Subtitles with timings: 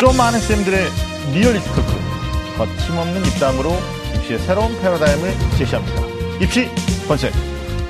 [0.00, 0.86] 좀 아는 쌤들의
[1.34, 3.70] 리얼리티 talk 거침없는 입담으로
[4.16, 6.02] 입시의 새로운 패러다임을 제시합니다.
[6.40, 6.68] 입시
[7.06, 7.32] 본색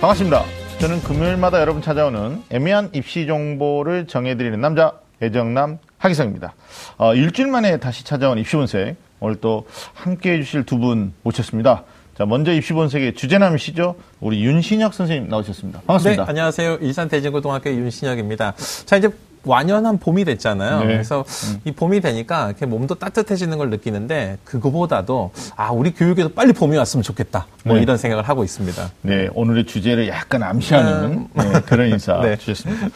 [0.01, 0.45] 반갑습니다.
[0.81, 4.93] 저는 금요일마다 여러분 찾아오는 애매한 입시 정보를 정해드리는 남자
[5.23, 6.55] 애정남 하기성입니다.
[6.99, 11.85] 어, 일주일 만에 다시 찾아온 입시 본색 오늘 또 함께해 주실 두 분 모셨습니다.
[12.17, 13.95] 자, 먼저 입시 본색의 주제남이시죠?
[14.21, 15.83] 우리 윤신혁 선생님 나오셨습니다.
[15.87, 16.25] 반갑습니다.
[16.25, 16.79] 네, 안녕하세요.
[16.81, 18.55] 일산 대진고등학교 윤신혁입니다.
[18.87, 19.09] 자, 이제
[19.45, 20.81] 완연한 봄이 됐잖아요.
[20.81, 20.87] 네.
[20.87, 21.25] 그래서
[21.65, 27.03] 이 봄이 되니까 이렇게 몸도 따뜻해지는 걸 느끼는데 그거보다도 아 우리 교육에도 빨리 봄이 왔으면
[27.03, 27.47] 좋겠다.
[27.65, 27.83] 뭐 네.
[27.83, 28.91] 이런 생각을 하고 있습니다.
[29.03, 32.37] 네, 오늘의 주제를 약간 암시하는 네, 그런 인사 네.
[32.37, 32.89] 주셨습니다.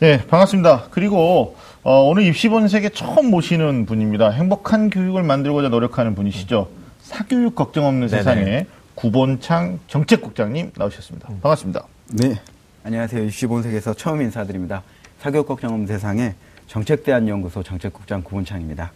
[0.00, 0.84] 네, 반갑습니다.
[0.90, 4.30] 그리고 어, 오늘 입시본색에 처음 모시는 분입니다.
[4.30, 6.68] 행복한 교육을 만들고자 노력하는 분이시죠.
[7.02, 8.22] 사교육 걱정 없는 네네.
[8.22, 8.66] 세상에
[8.96, 11.28] 구본창 정책국장님 나오셨습니다.
[11.28, 11.86] 반갑습니다.
[12.08, 12.40] 네.
[12.82, 13.24] 안녕하세요.
[13.24, 14.82] 입시본색에서 처음 인사드립니다.
[15.20, 16.34] 사교육 걱정 없는 세상에
[16.66, 18.92] 정책대안연구소 정책국장 구본창입니다.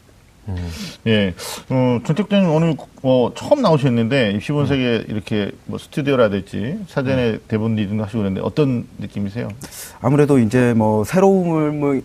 [1.06, 1.34] 예,
[1.69, 8.40] 어, 정책국장님 오늘 어, 처음 나오셨는데 입시본색에 이렇게 뭐 스튜디오라든지 사전에 대본 리딩도 하시고 그러는데
[8.45, 9.49] 어떤 느낌이세요?
[10.01, 12.02] 아무래도 이제 뭐 새로움을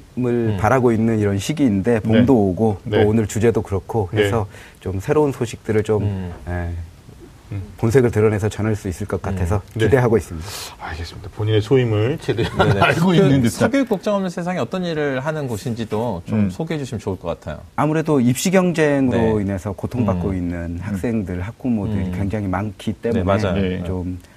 [0.59, 2.39] 바라고 있는 이런 시기인데 봄도 네.
[2.39, 3.03] 오고 또 네.
[3.03, 4.47] 오늘 주제도 그렇고 해서
[4.79, 6.33] 좀 새로운 소식들을 좀 음.
[6.47, 6.69] 예,
[7.77, 9.85] 본색을 드러내서 전할 수 있을 것 같아서 네.
[9.85, 10.47] 기대하고 있습니다.
[10.79, 11.29] 알겠습니다.
[11.35, 12.81] 본인의 소임을 제대로 네네.
[12.81, 13.49] 알고 그 있는 듯한.
[13.49, 16.49] 사교육 걱정 없는 세상에 어떤 일을 하는 곳인지도 좀 음.
[16.49, 17.61] 소개해 주시면 좋을 것 같아요.
[17.75, 19.41] 아무래도 입시 경쟁으로 네.
[19.43, 20.35] 인해서 고통받고 음.
[20.35, 22.13] 있는 학생들, 학부모들이 음.
[22.15, 23.61] 굉장히 많기 때문에 네, 맞아요.
[23.61, 23.83] 네.
[23.83, 24.34] 좀 어,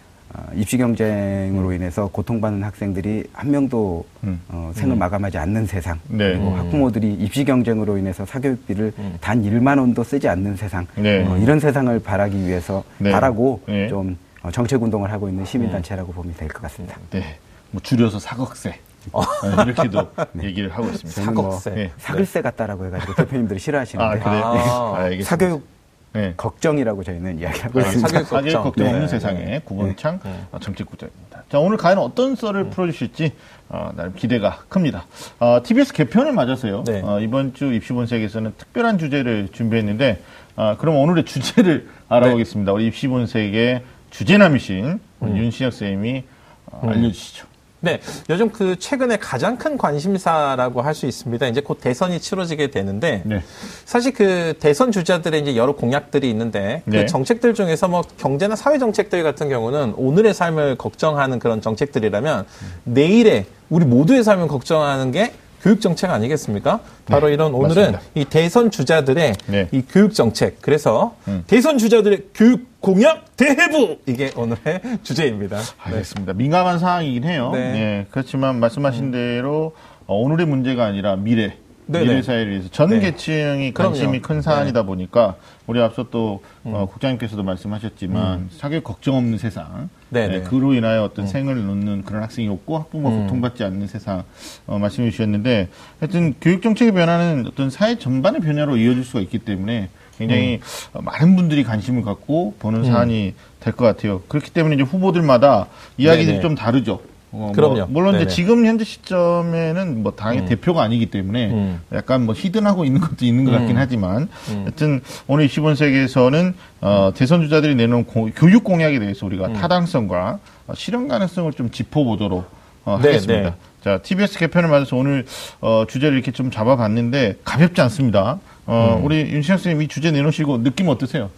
[0.55, 4.41] 입시 경쟁으로 인해서 고통받는 학생들이 한 명도 음.
[4.48, 6.31] 어, 생을 마감하지 않는 세상 네.
[6.33, 6.59] 그리고 음.
[6.59, 9.17] 학부모들이 입시 경쟁으로 인해서 사교육비를 음.
[9.20, 11.25] 단 1만 원도 쓰지 않는 세상 네.
[11.27, 13.11] 어, 이런 세상을 바라기 위해서 네.
[13.11, 13.89] 바라고 네.
[13.89, 16.97] 좀 어, 정책 운동을 하고 있는 시민단체라고 보면 될 것 같습니다.
[17.11, 17.39] 네.
[17.70, 18.75] 뭐 줄여서 사극세.
[19.13, 19.23] 어,
[19.67, 20.11] 이렇게도
[20.42, 21.23] 얘기를 하고 있습니다.
[21.23, 21.70] 저는 뭐 사극세.
[21.70, 21.91] 네.
[21.98, 24.45] 사글세 같다라고 해가지고 대표님들이 싫어하시는데 아, 그래요?
[24.45, 24.92] 아.
[24.98, 25.05] 네.
[25.05, 25.29] 알겠습니다.
[25.31, 25.78] 사교육
[26.19, 26.34] 네.
[26.36, 28.08] 걱정이라고 저희는 이야기하고 아, 있습니다.
[28.24, 28.62] 사교육 걱정.
[28.64, 29.08] 걱정 없는 네.
[29.08, 30.41] 세상에 구본창 네.
[30.50, 31.45] 어, 정책국장입니다.
[31.48, 33.33] 자, 오늘 과연 어떤 썰을 풀어주실지
[33.68, 35.05] 어, 나름 기대가 큽니다.
[35.39, 36.83] 어, TBS 개편을 맞아서요.
[36.84, 37.02] 네.
[37.05, 40.20] 어, 이번 주 입시본색에서는 특별한 주제를 준비했는데
[40.57, 42.73] 어, 그럼 오늘의 주제를 알아보겠습니다.
[42.73, 46.24] 우리 입시본색의 주제남이신 우리 윤신혁 선생님이
[46.67, 47.46] 어, 알려주시죠.
[47.80, 51.46] 네, 요즘 그 최근에 가장 큰 관심사라고 할 수 있습니다.
[51.46, 53.42] 이제 곧 대선이 치러지게 되는데 네.
[53.84, 57.02] 사실 그 대선 주자들의 이제 여러 공약들이 있는데 네.
[57.02, 62.46] 그 정책들 중에서 뭐 경제나 사회 정책들 같은 경우는 오늘의 삶을 걱정하는 그런 정책들이라면
[62.84, 65.33] 내일의 우리 모두의 삶을 걱정하는 게
[65.63, 66.80] 교육 정책 아니겠습니까?
[67.07, 68.01] 바로 네, 이런 오늘은 맞습니다.
[68.14, 69.69] 이 대선 주자들의 네.
[69.73, 71.45] 이 교육 정책 그래서 음.
[71.46, 75.58] 대선 주자들의 교육 공약 대해부 이게 오늘의 주제입니다.
[75.79, 76.33] 알겠습니다.
[76.35, 77.51] 민감한 상황이긴 해요.
[77.52, 77.58] 네.
[77.58, 79.74] 예, 그렇지만 말씀하신 대로
[80.07, 81.57] 어, 오늘의 문제가 아니라 미래.
[81.89, 83.01] 미래 사회를 위해서 전 네.
[83.01, 83.93] 계층이 그럼요.
[83.93, 86.87] 관심이 큰 사안이다 보니까 우리 앞서 또 어, 음.
[86.87, 90.35] 국장님께서도 말씀하셨지만 사교육 걱정 없는 세상, 네네.
[90.35, 93.23] 예, 그로 인하여 어떤 생을 놓는 그런 학생이 없고 학부모 음.
[93.23, 94.25] 고통받지 않는 세상
[94.67, 95.69] 어, 말씀해 주셨는데
[96.01, 99.89] 하여튼 교육 정책의 변화는 어떤 사회 전반의 변화로 이어질 수가 있기 때문에
[100.19, 100.61] 굉장히
[100.93, 100.99] 음.
[100.99, 104.20] 어, 많은 분들이 관심을 갖고 보는 사안이 될것 같아요.
[104.29, 106.41] 그렇기 때문에 이제 후보들마다 이야기들이 네네.
[106.43, 107.01] 좀 다르죠.
[107.30, 107.74] 어, 그럼요.
[107.77, 108.30] 뭐 물론 이제 네네.
[108.34, 111.80] 지금 현재 시점에는 뭐 당의 대표가 아니기 때문에 음.
[111.92, 113.77] 약간 뭐 히든하고 있는 것도 있는 것 같긴 음.
[113.77, 114.62] 하지만 음.
[114.62, 119.33] 하여튼 오늘 20번세기에서는 어, 대선 주자들이 내놓은 고- 교육 공약에 대해서 음.
[119.33, 122.48] 우리가 타당성과 어, 실현 가능성을 좀 짚어보도록
[122.84, 123.50] 어, 네, 하겠습니다.
[123.50, 123.55] 네.
[123.84, 125.24] 자, TBS 개편을 맞아서 오늘
[125.60, 128.38] 어, 주제를 이렇게 좀 잡아봤는데 가볍지 않습니다.
[128.70, 131.31] 어, 우리 윤신혁 선생님 이 주제 내놓으시고 느낌 어떠세요?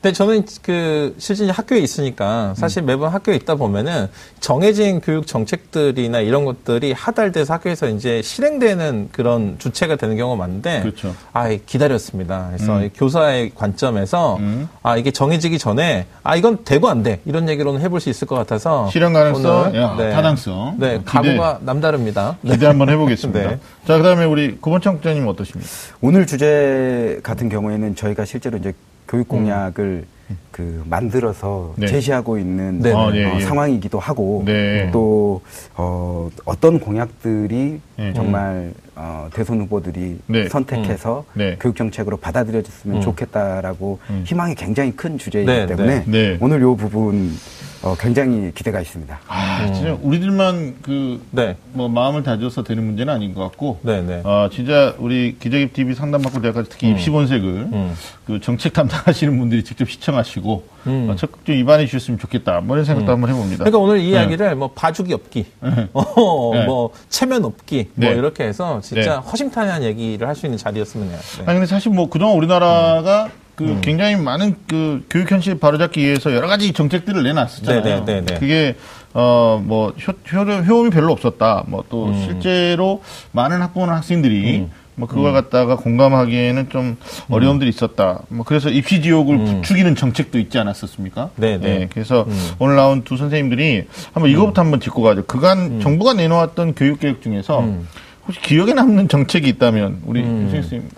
[0.00, 4.08] 근데 저는 그 실제 학교에 있으니까 사실 매번 학교에 있다 보면은
[4.40, 11.14] 정해진 교육 정책들이나 이런 것들이 하달돼서 학교에서 이제 실행되는 그런 주체가 되는 경우가 많은데 그렇죠.
[11.32, 12.48] 아 기다렸습니다.
[12.52, 12.84] 그래서 음.
[12.84, 14.68] 이 교사의 관점에서 음.
[14.82, 18.34] 아 이게 정해지기 전에 아 이건 되고 안 돼 이런 얘기로는 해볼 수 있을 것
[18.34, 20.76] 같아서 실현 가능성, 오늘, 야, 타당성.
[20.78, 21.02] 네 어.
[21.04, 22.36] 각오가 남다릅니다.
[22.44, 23.40] 기대 한번 해보겠습니다.
[23.50, 23.58] 네.
[23.86, 25.68] 자, 그 다음에 우리 구본창 국장님 어떠십니까?
[26.00, 26.71] 오늘 주제
[27.22, 28.72] 같은 경우에는 저희가 실제로 이제
[29.08, 30.04] 교육 공약을
[30.50, 31.86] 그 만들어서 네.
[31.86, 32.92] 제시하고 있는 네.
[32.92, 33.40] 어, 아, 예, 예.
[33.40, 34.90] 상황이기도 하고 네.
[34.92, 35.40] 또
[35.74, 38.12] 어, 어떤 공약들이 네.
[38.14, 40.48] 정말 어, 대선 후보들이 네.
[40.48, 41.38] 선택해서 음.
[41.38, 41.56] 네.
[41.60, 43.00] 교육 정책으로 받아들여졌으면 음.
[43.00, 44.24] 좋겠다라고 음.
[44.26, 46.04] 희망이 굉장히 큰 주제이기 네, 때문에 네.
[46.06, 46.38] 네.
[46.40, 47.32] 오늘 이 부분
[47.82, 49.18] 어, 굉장히 기대가 있습니다.
[49.26, 51.56] 아, 진짜 우리들만 그, 네.
[51.72, 53.80] 뭐, 마음을 다져서 되는 문제는 아닌 것 같고.
[53.82, 54.22] 네, 네.
[54.24, 57.94] 아, 진짜 우리 기자입 TV 상담받고 대학까지 특히 입시 본색을 음.
[58.24, 61.08] 그 정책 담당하시는 분들이 직접 시청하시고 음.
[61.10, 62.60] 어, 적극 좀 입안해 주셨으면 좋겠다.
[62.60, 63.64] 뭐 이런 생각도 한번 해봅니다.
[63.64, 65.46] 그러니까 오늘 이 이야기를 뭐 봐주기 없기,
[65.92, 66.64] 어, 네.
[66.66, 68.14] 뭐 체면 없기, 뭐 네.
[68.16, 69.28] 이렇게 해서 진짜 네.
[69.28, 71.18] 허심탄회한 얘기를 할 수 있는 자리였으면 해요.
[71.38, 71.44] 네.
[71.46, 73.28] 아니 근데 사실 뭐 그동안 우리나라가
[73.66, 73.80] 그 음.
[73.80, 77.82] 굉장히 많은 그 교육 현실 바로잡기 위해서 여러 가지 정책들을 내놨었잖아요.
[77.82, 78.38] 네, 네, 네, 네.
[78.38, 78.76] 그게
[79.12, 79.94] 어뭐
[80.68, 81.64] 효험이 별로 없었다.
[81.66, 82.22] 뭐 또 음.
[82.24, 86.96] 실제로 많은 학부모나 학생들이 뭐 그걸 갖다가 공감하기에는 좀 음.
[87.30, 88.20] 어려움들이 있었다.
[88.28, 91.30] 뭐 그래서 입시 지옥을 부추기는 정책도 있지 않았었습니까?
[91.36, 91.68] 네, 네.
[91.82, 92.50] 예, 그래서 음.
[92.58, 95.24] 오늘 나온 두 선생님들이 한번 이거부터 한번 짚고 가죠.
[95.26, 97.88] 그간 정부가 내놓았던 교육 계획 중에서 음.
[98.26, 100.88] 혹시 기억에 남는 정책이 있다면 우리 교수님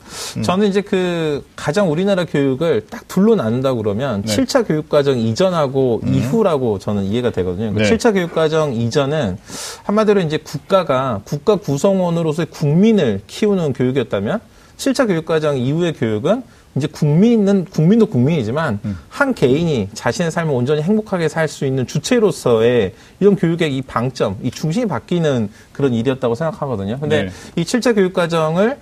[0.43, 4.29] 저는 이제 그 가장 우리나라 교육을 딱 둘로 나눈다 그러면 네.
[4.29, 7.73] 칠 7차 교육과정 이전하고 이후라고 저는 이해가 되거든요.
[7.73, 7.91] 그 네.
[7.91, 9.39] 7차 교육과정 이전은
[9.85, 14.41] 한마디로 이제 국가가 국가 구성원으로서의 국민을 키우는 교육이었다면
[14.77, 16.43] 7차 교육과정 이후의 교육은
[16.77, 23.37] 이제 국민은 국민도 국민이지만 한 개인이 자신의 삶을 온전히 행복하게 살 수 있는 주체로서의 이런
[23.37, 26.99] 교육의 이 방점, 이 중심이 바뀌는 그런 일이었다고 생각하거든요.
[26.99, 27.31] 근데 네.
[27.57, 28.79] 이 7차 교육 과정을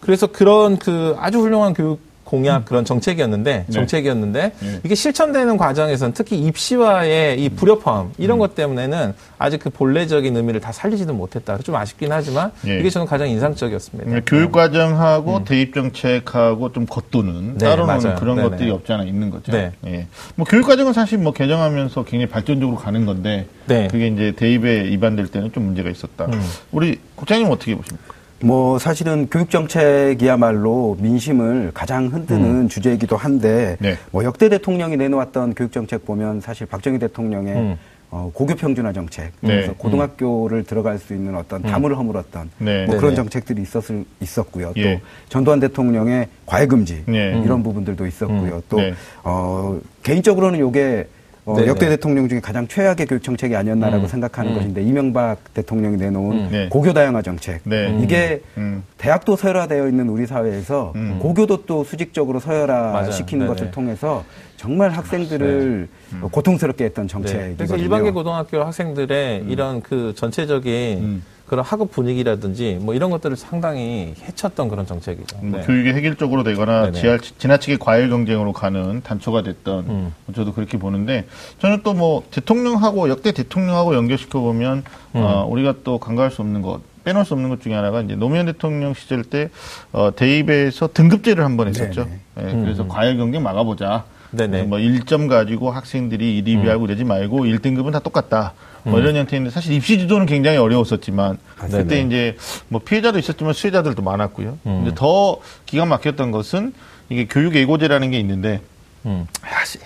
[0.00, 4.80] 그래서 그런 그 아주 훌륭한 교육 공약 그런 정책이었는데 정책이었는데 네.
[4.84, 10.72] 이게 실천되는 과정에서는 특히 입시와의 이 불협화음 이런 것 때문에는 아직 그 본래적인 의미를 다
[10.72, 11.56] 살리지는 못했다.
[11.58, 12.80] 좀 아쉽긴 하지만 예.
[12.80, 14.10] 이게 저는 가장 인상적이었습니다.
[14.10, 17.58] 네, 교육 과정하고 대입 정책하고 좀 겉도는 음.
[17.58, 18.16] 네, 따로는 맞아요.
[18.18, 18.48] 그런 네네.
[18.48, 19.52] 것들이 없지 않아 있는 거죠.
[19.52, 19.70] 네.
[19.86, 20.08] 예.
[20.34, 23.86] 뭐 교육 과정은 사실 뭐 개정하면서 굉장히 발전적으로 가는 건데 네.
[23.88, 26.24] 그게 이제 대입에 위반될 때는 좀 문제가 있었다.
[26.24, 26.42] 음.
[26.72, 28.15] 우리 국장님 어떻게 보십니까?
[28.40, 33.96] 뭐 사실은 교육 정책이야말로 민심을 가장 흔드는 주제이기도 한데 네.
[34.10, 37.78] 뭐 역대 대통령이 내놓았던 교육 정책 보면 사실 박정희 대통령의 음.
[38.10, 39.48] 어, 고교 평준화 정책 네.
[39.48, 42.86] 그래서 고등학교를 들어갈 수 있는 어떤 담을 허물었던 네.
[42.86, 42.96] 뭐.
[42.96, 44.72] 그런 정책들이 있었을 있었고요.
[44.76, 44.94] 예.
[44.94, 47.42] 또 전두환 대통령의 과외 금지 네.
[47.44, 48.62] 이런 부분들도 있었고요.
[48.68, 48.94] 또 네.
[49.24, 51.08] 어, 개인적으로는 요게
[51.46, 51.68] 어, 네네.
[51.68, 54.08] 역대 대통령 중에 가장 최악의 교육 정책이 아니었나라고 음.
[54.08, 54.56] 생각하는 음.
[54.56, 56.48] 것인데 이명박 대통령이 내놓은 음.
[56.50, 56.68] 네.
[56.68, 57.96] 고교 다양화 정책 네.
[58.02, 58.82] 이게 음.
[58.98, 61.20] 대학도 서열화되어 있는 우리 사회에서 음.
[61.20, 63.12] 고교도 또 수직적으로 서열화 맞아요.
[63.12, 63.54] 시키는 네네.
[63.54, 64.24] 것을 통해서
[64.56, 65.88] 정말 학생들을
[66.32, 67.12] 고통스럽게 했던 네.
[67.12, 67.56] 정책이거든요.
[67.56, 71.22] 그래서 일반계 고등학교 학생들의 이런 그 전체적인 음.
[71.46, 75.38] 그런 학업 분위기라든지 뭐 이런 것들을 상당히 해쳤던 그런 정책이죠.
[75.42, 75.66] 뭐 네.
[75.66, 76.92] 교육이 획일적으로 되거나.
[76.92, 80.14] 지하, 지나치게 과일 경쟁으로 가는 단초가 됐던 음.
[80.34, 81.26] 저도 그렇게 보는데
[81.58, 84.84] 저는 또 뭐 대통령하고 역대 대통령하고 연결시켜 보면
[85.14, 85.20] 음.
[85.22, 88.44] 어, 우리가 또 간과할 수 없는 것 빼놓을 수 없는 것 중에 하나가 이제 노무현
[88.46, 89.48] 대통령 시절 때
[89.92, 92.06] 어, 대입에서 등급제를 한번 했었죠.
[92.38, 94.04] 예, 그래서 과일 경쟁 막아보자.
[94.44, 94.50] 음.
[94.50, 94.62] 네네.
[94.64, 98.54] 뭐 1점 가지고 학생들이 1, 2위 하고 이러지 말고 1등급은 다 똑같다.
[98.84, 101.88] 뭐 이런 형태인데 사실 입시 지도는 굉장히 어려웠었지만 그때 음.
[101.88, 102.02] 네네.
[102.02, 102.36] 이제
[102.68, 104.58] 뭐 피해자도 있었지만 수혜자들도 많았고요.
[104.64, 104.82] 음.
[104.84, 106.72] 근데 더 기가 막혔던 것은
[107.08, 108.60] 이게 교육 예고제라는 게 있는데
[109.04, 109.26] 음.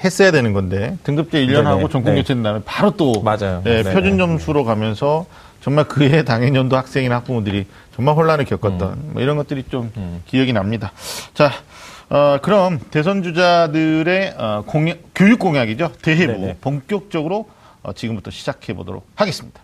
[0.04, 1.66] 했어야 되는 건데 등급제 1년 네네.
[1.66, 2.20] 하고 전공 네.
[2.20, 3.62] 교체된 다음에 바로 또 맞아요.
[3.64, 3.94] 네, 네네.
[3.94, 5.24] 표준 점수로 가면서
[5.62, 9.10] 정말 그해 당해년도 학생이나 학부모들이 정말 혼란을 겪었던 음.
[9.12, 9.90] 뭐 이런 것들이 좀
[10.26, 10.92] 기억이 납니다.
[11.34, 11.52] 자,
[12.10, 16.56] 어, 그럼 대선 주자들의 어, 공약, 교육 공약이죠 대회부 네네.
[16.60, 17.48] 본격적으로
[17.82, 19.60] 어, 지금부터 시작해 보도록 하겠습니다.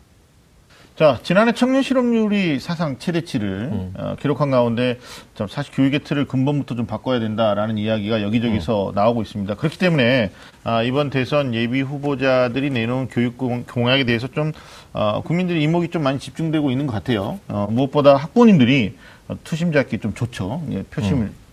[0.94, 3.94] 자, 지난해 청년 실업률이 사상 최대치를 음.
[3.98, 4.98] 어, 기록한 가운데
[5.34, 9.56] 좀 사실 교육의 틀을 근본부터 좀 바꿔야 된다라는 이야기가 여기저기서 나오고 있습니다.
[9.56, 10.30] 그렇기 때문에
[10.62, 14.52] 아, 이번 대선 예비 후보자들이 내놓은 교육 공- 공약에 대해서 좀
[14.92, 17.40] 어, 국민들의 이목이 좀 많이 집중되고 있는 것 같아요.
[17.48, 18.94] 어, 무엇보다 학부모님들이
[19.28, 20.62] 어, 투심 잡기 좀 좋죠.
[20.70, 21.45] 예, 표심을 연-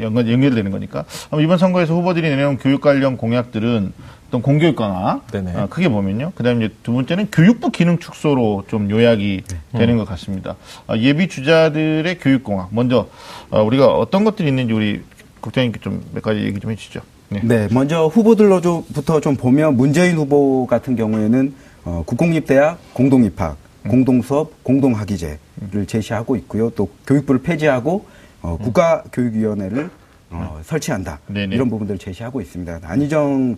[0.00, 1.04] 연관, 연결되는 거니까.
[1.40, 3.92] 이번 선거에서 후보들이 내놓은 교육 관련 공약들은
[4.28, 5.54] 어떤 공교육 강화, 네네.
[5.54, 6.32] 어, 크게 보면요.
[6.34, 9.78] 그 다음에 이제 두 번째는 교육부 기능 축소로 좀 요약이 네.
[9.78, 10.56] 되는 것 같습니다.
[10.86, 12.68] 아, 예비 주자들의 교육 공학.
[12.72, 13.06] 먼저,
[13.50, 15.02] 어, 우리가 어떤 것들이 있는지 우리
[15.40, 17.00] 국장님께 좀 몇 가지 얘기 좀 해주시죠.
[17.28, 17.40] 네.
[17.42, 23.88] 네, 먼저 후보들로부터 좀 보면 문재인 후보 같은 경우에는 어, 국공립대학 공동입학, 음.
[23.90, 26.70] 공동수업, 공동학위제를 제시하고 있고요.
[26.70, 28.06] 또 교육부를 폐지하고
[28.44, 29.88] 어, 국가교육위원회를
[30.30, 31.18] 어, 설치한다.
[31.30, 31.34] 음.
[31.34, 31.54] 네네.
[31.54, 32.80] 이런 부분들을 제시하고 있습니다.
[32.82, 33.56] 안희정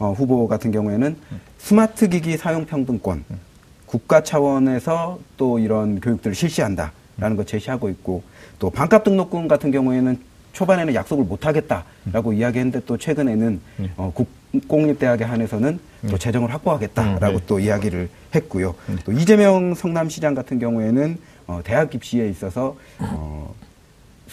[0.00, 1.16] 어, 후보 같은 경우에는
[1.58, 3.24] 스마트 기기 사용 평등권,
[3.86, 8.24] 국가 차원에서 또 이런 교육들을 실시한다라는 걸 제시하고 있고
[8.58, 10.18] 또 반값 등록금 같은 경우에는
[10.52, 13.60] 초반에는 약속을 못 하겠다라고 이야기했는데 또 최근에는
[13.96, 14.28] 어, 국
[14.66, 15.78] 공립대학에 한해서는
[16.10, 17.44] 또 재정을 확보하겠다라고 네.
[17.46, 18.74] 또 이야기를 했고요.
[19.04, 23.52] 또 이재명 성남시장 같은 경우에는 어, 대학 입시에 있어서 어,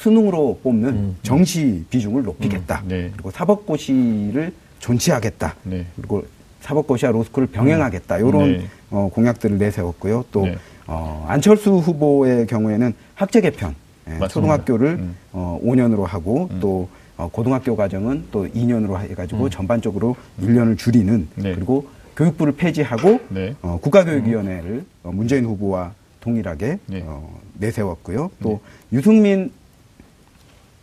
[0.02, 2.82] 수능으로 뽑는 정시 비중을 높이겠다.
[2.86, 2.88] 음.
[2.88, 3.10] 네.
[3.14, 5.56] 그리고 사법고시를 존치하겠다.
[5.64, 5.86] 네.
[5.96, 6.26] 그리고
[6.62, 8.18] 사법고시와 로스쿨을 병행하겠다.
[8.18, 8.68] 이런 네.
[8.90, 10.26] 어, 공약들을 내세웠고요.
[10.32, 10.56] 또 네.
[10.88, 13.76] 어, 안철수 후보의 경우에는 학제 개편,
[14.10, 14.28] 예.
[14.28, 15.16] 초등학교를 음.
[15.34, 21.30] 어, 5년으로 하고 또 어, 고등학교 과정은 또 2년으로 해가지고 전반적으로 1년을 줄이는 음.
[21.36, 21.54] 네.
[21.54, 23.56] 그리고 교육부를 폐지하고 네.
[23.62, 27.04] 어, 국가교육위원회를 어, 문재인 후보와 동일하게 네.
[27.06, 28.32] 어, 내세웠고요.
[28.42, 28.60] 또
[28.92, 29.52] 유승민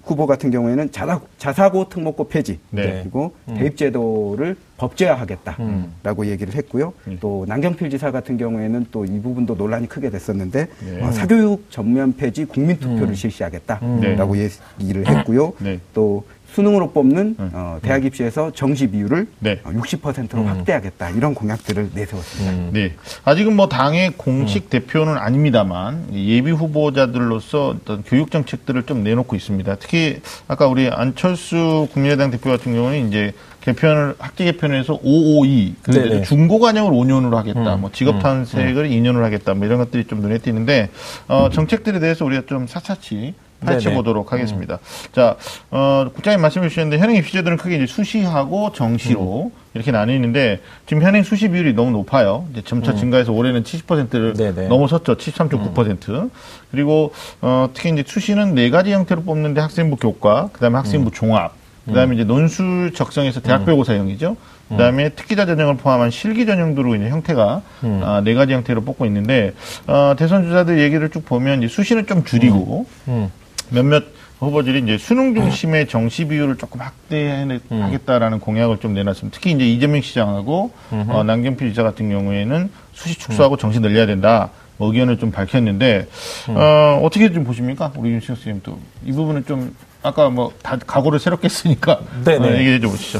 [0.08, 3.00] 후보 같은 경우에는 자사, 자사고 특목고 폐지 네.
[3.02, 6.92] 그리고 대입제도를 법제화하겠다라고 얘기를 했고요.
[7.04, 7.16] 네.
[7.20, 11.02] 또 남경필 지사 같은 경우에는 또 이 부분도 논란이 크게 됐었는데 네.
[11.02, 15.52] 어, 사교육 전면 폐지 국민투표를 실시하겠다라고 얘기를 했고요.
[15.60, 15.78] 네.
[15.94, 19.60] 또 수능으로 뽑는 어, 대학 입시에서 정시 비율을 네.
[19.64, 22.52] 어, 60%로 확대하겠다 이런 공약들을 내세웠습니다.
[22.52, 22.70] 음.
[22.72, 22.92] 네.
[23.24, 29.76] 아직은 뭐 당의 공식 대표는 아닙니다만 예비 후보자들로서 어떤 교육 정책들을 좀 내놓고 있습니다.
[29.76, 36.22] 특히 아까 우리 안철수 국민의당 대표 같은 경우는 이제 개편을 학기 개편에서 552 그래서 네네.
[36.22, 37.74] 중고 관형을 5년으로 하겠다.
[37.74, 37.80] 음.
[37.82, 39.54] 뭐 직업 탐색을 2년으로 하겠다.
[39.54, 40.88] 뭐 이런 것들이 좀 눈에 띄는데
[41.28, 43.34] 어, 정책들에 대해서 우리가 좀 샅샅이
[43.64, 43.96] 파헤쳐 네네.
[43.96, 44.78] 보도록 하겠습니다.
[45.12, 45.36] 자,
[45.70, 51.48] 어, 국장님 말씀해 주셨는데 현행 입시제도는 크게 이제 수시하고 정시로 이렇게 나뉘는데 지금 현행 수시
[51.48, 52.46] 비율이 너무 높아요.
[52.52, 54.68] 이제 점차 증가해서 올해는 70%를 네네.
[54.68, 55.16] 넘어섰죠.
[55.16, 56.30] 73.9%.
[56.70, 61.52] 그리고 어, 특히 이제 수시는 네 가지 형태로 뽑는데 학생부 교과, 그다음에 학생부 종합,
[61.86, 64.36] 그다음에 이제 논술 적성에서 대학별고사형이죠.
[64.68, 67.62] 그다음에 특기자 전형을 포함한 실기 전형도로 이제 형태가
[68.02, 69.54] 아, 네 가지 형태로 뽑고 있는데
[69.86, 73.30] 어, 대선 주자들 얘기를 쭉 보면 이제 수시는 좀 줄이고 음.
[73.70, 74.04] 몇몇
[74.40, 79.34] 후보들이 이제 수능 중심의 정시 비율을 조금 확대하겠다라는 공약을 좀 내놨습니다.
[79.34, 84.50] 특히 이제 이재명 시장하고 어, 남경필 지사 같은 경우에는 수시 축소하고 정시 늘려야 된다.
[84.76, 86.06] 뭐 의견을 좀 밝혔는데
[86.50, 91.18] 어, 어떻게 좀 보십니까, 우리 윤식 선생님 또 이 부분은 좀 아까 뭐 다 각오를
[91.18, 92.46] 새롭게 했으니까 네네.
[92.48, 93.18] 어, 얘기해 줘 보시죠.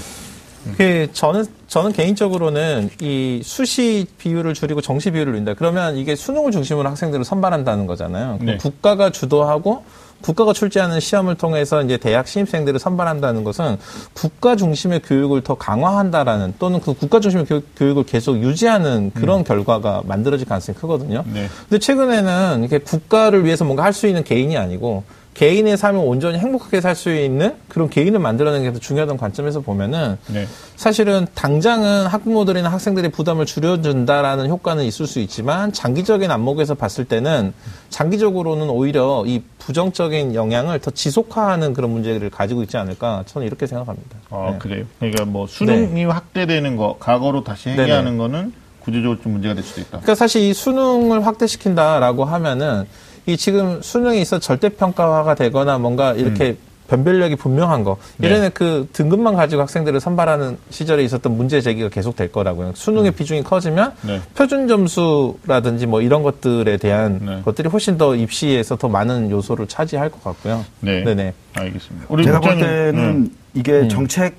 [0.77, 5.55] 그 저는 저는 개인적으로는 이 수시 비율을 줄이고 정시 비율을 늘린다.
[5.55, 8.39] 그러면 이게 수능을 중심으로 학생들을 선발한다는 거잖아요.
[8.43, 8.57] 네.
[8.59, 9.85] 국가가 주도하고
[10.21, 13.77] 국가가 출제하는 시험을 통해서 이제 대학 신입생들을 선발한다는 것은
[14.15, 20.03] 국가 중심의 교육을 더 강화한다라는 또는 그 국가 중심의 교육, 교육을 계속 유지하는 그런 결과가
[20.07, 21.25] 만들어질 가능성이 크거든요.
[21.33, 21.49] 네.
[21.69, 25.03] 근데 최근에는 이게 국가를 위해서 뭔가 할 수 있는 개인이 아니고
[25.39, 30.19] 개인의 삶을 온전히 행복하게 살 수 있는 그런 개인을 만들어내는 게 더 중요하다는 관점에서 보면은
[30.27, 30.49] 네.
[30.75, 37.53] 사실은 당장은 학부모들이나 학생들의 부담을 줄여준다라는 효과는 있을 수 있지만 장기적인 안목에서 봤을 때는
[37.91, 44.17] 장기적으로는 오히려 이 부정적인 영향을 더 지속화하는 그런 문제를 가지고 있지 않을까 저는 이렇게 생각합니다.
[44.31, 44.59] 아, 네.
[44.59, 44.85] 그래요.
[44.99, 48.17] 그러니까 뭐 수능이 확대되는 거, 과거로 다시 해결하는 네네.
[48.17, 49.91] 거는 구조적으로 좀 문제가 될 수도 있다.
[49.99, 52.87] 그러니까 사실 이 수능을 확대시킨다라고 하면은
[53.29, 56.57] 이 지금 수능에 있어 절대평가화가 되거나 뭔가 이렇게
[56.89, 57.93] 변별력이 분명한 거.
[57.93, 57.97] 음.
[58.17, 58.31] 네.
[58.31, 62.73] 예전에 그 등급만 가지고 학생들을 선발하는 시절에 있었던 문제 제기가 계속 될 거라고요.
[62.75, 64.07] 수능의 비중이 커지면 음.
[64.07, 64.23] 네.
[64.35, 67.43] 표준 점수라든지 뭐 이런 것들에 대한 네.
[67.45, 70.65] 것들이 훨씬 더 입시에서 더 많은 요소를 차지할 것 같고요.
[70.81, 71.05] 네.
[71.05, 71.35] 네네.
[71.53, 72.07] 알겠습니다.
[72.09, 73.31] 우리 제가 볼 국장님, 때는 네.
[73.53, 74.37] 이게 정책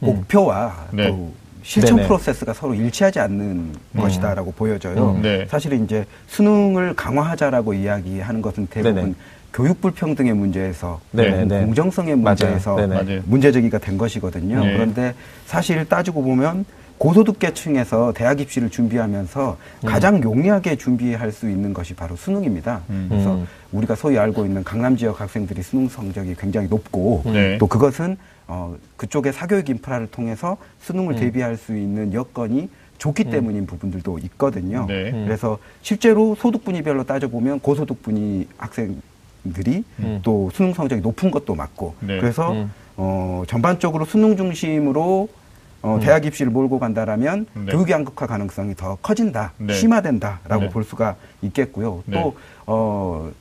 [0.00, 1.06] 목표와 네.
[1.06, 1.32] 또
[1.62, 2.08] 실천 네네.
[2.08, 5.14] 프로세스가 서로 일치하지 않는 것이다라고 보여져요.
[5.16, 5.22] 음.
[5.22, 5.46] 네.
[5.48, 9.14] 사실 이제 수능을 강화하자라고 이야기하는 것은 대부분 네네.
[9.52, 11.60] 교육 불평등의 문제에서 네네, 네.
[11.60, 12.16] 공정성의.
[12.16, 12.94] 문제에서 네네.
[12.94, 13.20] 맞아요.
[13.26, 14.64] 문제 제기가 된 것이거든요.
[14.64, 14.72] 네.
[14.72, 15.14] 그런데
[15.46, 16.64] 사실 따지고 보면
[16.98, 19.88] 고소득계층에서 대학 입시를 준비하면서 음.
[19.88, 22.80] 가장 용이하게 준비할 수 있는 것이 바로 수능입니다.
[23.08, 23.46] 그래서 음.
[23.72, 27.58] 우리가 소위 알고 있는 강남 지역 학생들이 수능 성적이 굉장히 높고 네.
[27.58, 30.66] 또 그것은 어, 그쪽의 사교육 인프라를 통해서 음.
[30.80, 32.68] 수능을 대비할 수 있는 여건이
[32.98, 34.86] 좋기 때문인 부분들도 있거든요.
[34.86, 35.10] 네.
[35.10, 35.24] 음.
[35.26, 39.84] 그래서 실제로 소득 분위별로 따져보면 고소득 분위 학생들이
[40.22, 42.20] 또 수능 성적이 높은 것도 맞고 네.
[42.20, 42.70] 그래서 음.
[42.96, 45.28] 어, 전반적으로 수능 중심으로
[45.82, 47.72] 어, 대학 입시를 몰고 간다라면 네.
[47.72, 49.74] 교육 양극화 가능성이 더 커진다, 네.
[49.74, 50.68] 심화된다라고 네.
[50.68, 52.04] 볼 수가 있겠고요.
[52.06, 52.20] 네.
[52.20, 53.32] 또 어,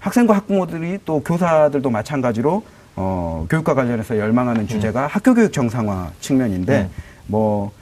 [0.00, 2.64] 학생과 학부모들이 또 교사들도 마찬가지로
[2.96, 6.88] 어, 교육과 관련해서 열망하는 주제가 학교 교육 정상화 측면인데
[7.26, 7.72] 뭐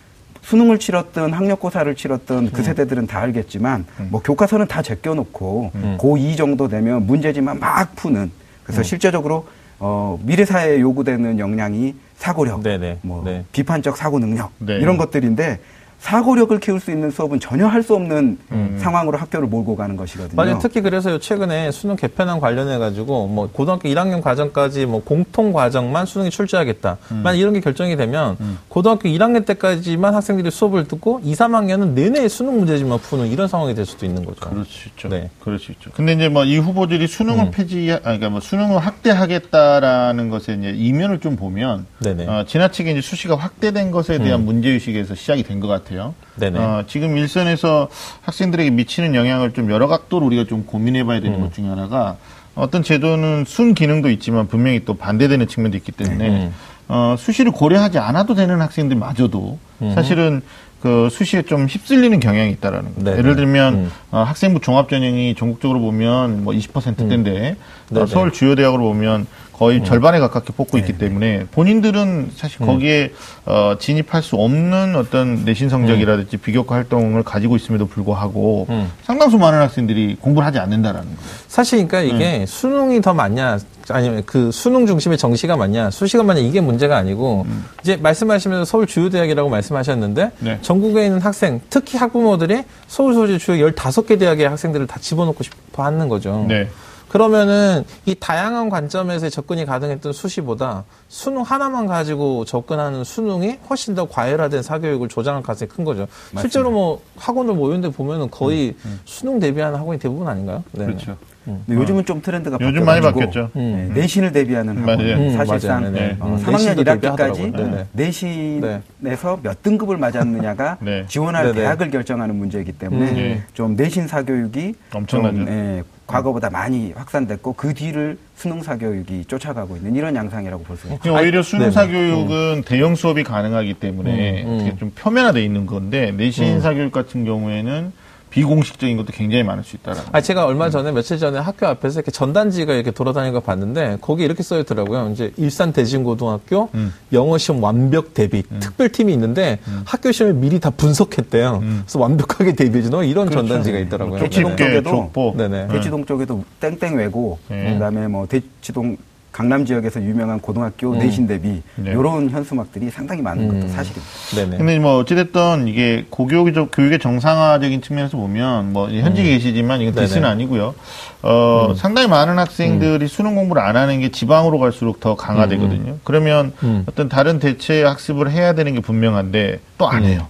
[0.43, 7.07] 수능을 치렀든 학력고사를 치렀든 그 세대들은 다 알겠지만 뭐 교과서는 다 제껴놓고 고2 정도 되면
[7.07, 8.31] 문제지만 막 푸는
[8.63, 9.47] 그래서 실제적으로
[9.81, 12.99] 어, 미래 사회에 요구되는 역량이 사고력, 네네.
[13.03, 13.45] 뭐 네.
[13.53, 14.77] 비판적 사고 능력 네.
[14.79, 15.61] 이런 것들인데
[16.01, 18.39] 사고력을 키울 수 있는 수업은 전혀 할 수 없는
[18.79, 20.37] 상황으로 학교를 몰고 가는 것이거든요.
[20.37, 20.59] 맞아요.
[20.61, 26.31] 특히 그래서 최근에 수능 개편안 관련해 가지고 뭐 고등학교 1학년 과정까지 뭐 공통 과정만 수능이
[26.31, 26.99] 출제하겠다.
[27.23, 28.37] 만약 이런 게 결정이 되면
[28.69, 33.87] 고등학교 1학년 때까지만 학생들이 수업을 듣고 2, 3학년은 내내 수능 문제집만 푸는 이런 상황이 될
[33.87, 34.49] 수도 있는 거죠.
[34.51, 35.09] 그럴 수 있죠.
[35.09, 35.31] 네.
[35.41, 35.91] 그럴 수 있죠.
[35.95, 41.21] 근데 이제 뭐 이 후보들이 수능을 폐지, 아, 그러니까 뭐 수능을 확대하겠다라는 것에 이제 이면을
[41.21, 41.87] 좀 보면.
[42.29, 45.88] 어, 지나치게 이제 수시가 확대된 것에 대한 문제 의식에서 시작이 된 것 같아요.
[46.37, 46.59] 네네.
[46.59, 47.89] 어, 지금 일선에서
[48.23, 52.17] 학생들에게 미치는 영향을 좀 여러 각도로 우리가 좀 고민해 봐야 되는 것 중에 하나가
[52.55, 56.55] 어떤 제도는 순 기능도 있지만 분명히 또 반대되는 측면도 있기 때문에 음.
[56.89, 59.59] 어, 수시를 고려하지 않아도 되는 학생들마저도
[59.95, 60.43] 사실은
[60.81, 63.05] 그 수시에 좀 휩쓸리는 경향이 있다라는 거예요.
[63.05, 63.19] 네네.
[63.19, 63.91] 예를 들면 음.
[64.11, 67.57] 어, 학생부 종합전형이 전국적으로 보면 뭐 20%대인데
[67.91, 68.07] 어, 네네.
[68.07, 69.27] 서울 주요 대학으로 보면
[69.59, 73.13] 거의 절반에 가깝게 뽑고 있기 때문에 본인들은 사실 거기에
[73.45, 78.93] 어, 진입할 수 없는 어떤 내신 성적이라든지 비교과 활동을 가지고 있음에도 불구하고 음.
[79.03, 81.19] 상당수 많은 학생들이 공부를 하지 않는다라는 거예요.
[81.49, 83.59] 사실 그러니까 이게 수능이 더 맞냐
[83.91, 87.47] 아니면 그 수능 중심의 정시가 맞냐 수시가 맞냐 이게 문제가 아니고
[87.83, 90.59] 이제 말씀하시면서 서울 주요 대학이라고 말씀하셨는데 네.
[90.63, 96.09] 전국에 있는 학생 특히 학부모들이 서울 소재 주요 15개 대학의 학생들을 다 집어넣고 싶어 하는
[96.09, 96.45] 거죠.
[96.49, 96.69] 네.
[97.09, 104.63] 그러면은 이 다양한 관점에서 접근이 가능했던 수시보다 수능 하나만 가지고 접근하는 수능이 훨씬 더 과열화된
[104.63, 106.07] 사교육을 조장할 가능성이 큰 거죠.
[106.39, 108.75] 실제로 뭐 학원을 모였는데 보면은 거의
[109.07, 110.63] 수능 대비하는 학원이 대부분 아닌가요?
[110.73, 110.85] 네.
[110.85, 111.17] 그렇죠.
[111.45, 113.51] 근데 요즘은 좀 트렌드가 요즘 많이 바뀌었죠.
[113.57, 113.91] 음.
[113.95, 115.01] 네, 내신을 대비하는 학원.
[115.01, 115.93] 음, 사실상 맞아요.
[115.95, 116.17] 네, 네.
[116.21, 117.53] 어, 음, 3학년 내신도 1학기까지 대비하더라고요.
[117.53, 117.87] 네, 네.
[117.93, 121.07] 내신에서 몇 등급을 맞았느냐가 네.
[121.09, 121.61] 지원할 네, 네.
[121.61, 123.15] 대학을 결정하는 문제이기 때문에 음.
[123.15, 123.43] 네.
[123.55, 125.37] 좀 내신 사교육이 엄청나죠.
[125.37, 130.77] 좀, 예, 과거보다 많이 확산됐고 그 뒤를 수능 사 교육이 쫓아가고 있는 이런 양상이라고 볼
[130.77, 130.85] 수.
[130.85, 131.73] 그러니까 오히려 수능 네네.
[131.73, 134.55] 사교육은 대형 수업이 가능하기 때문에 음, 음.
[134.55, 137.93] 어떻게 좀 표면화돼 있는 건데 내신 사 교육 같은 경우에는
[138.31, 142.11] 비공식적인 것도 굉장히 많을 수 있다라는 아, 제가 얼마 전에 며칠 전에 학교 앞에서 이렇게
[142.11, 145.11] 전단지가 이렇게 돌아다니는 거 봤는데 거기 이렇게 써 있더라고요.
[145.13, 146.93] 이제 일산 대진고등학교 음.
[147.13, 151.61] 영어 시험 완벽 대비 특별팀이 있는데 학교 시험을 미리 다 분석했대요.
[151.61, 154.19] 그래서 완벽하게 대비해 주는 뭐 이런 전단지가 있더라고요.
[154.21, 155.35] 대치동 쪽에도.
[155.37, 155.69] 네네.
[155.69, 157.75] 대치동 쪽에도 땡땡 외고 네.
[157.75, 158.97] 그다음에 뭐 대치동
[159.39, 161.93] 강남 지역에서 유명한 고등학교 내신 대비 네.
[161.93, 163.69] 이런 현수막들이 상당히 많은 것도 음.
[163.69, 164.05] 사실입니다.
[164.35, 164.57] 네네.
[164.57, 170.23] 근데 뭐 어찌됐든 이게 고교적 교육의 정상화적인 측면에서 보면 뭐 현직 에 계시지만 이건 디스는
[170.23, 170.23] 음.
[170.23, 170.27] 네네.
[170.27, 170.33] 음.
[170.33, 170.75] 아니고요.
[171.23, 175.99] 어 상당히 많은 학생들이 수능 공부를 안 하는 게 지방으로 갈수록 더 강화되거든요.
[176.03, 176.83] 그러면 음.
[176.89, 180.27] 어떤 다른 대체 학습을 해야 되는 게 분명한데 또 안 해요.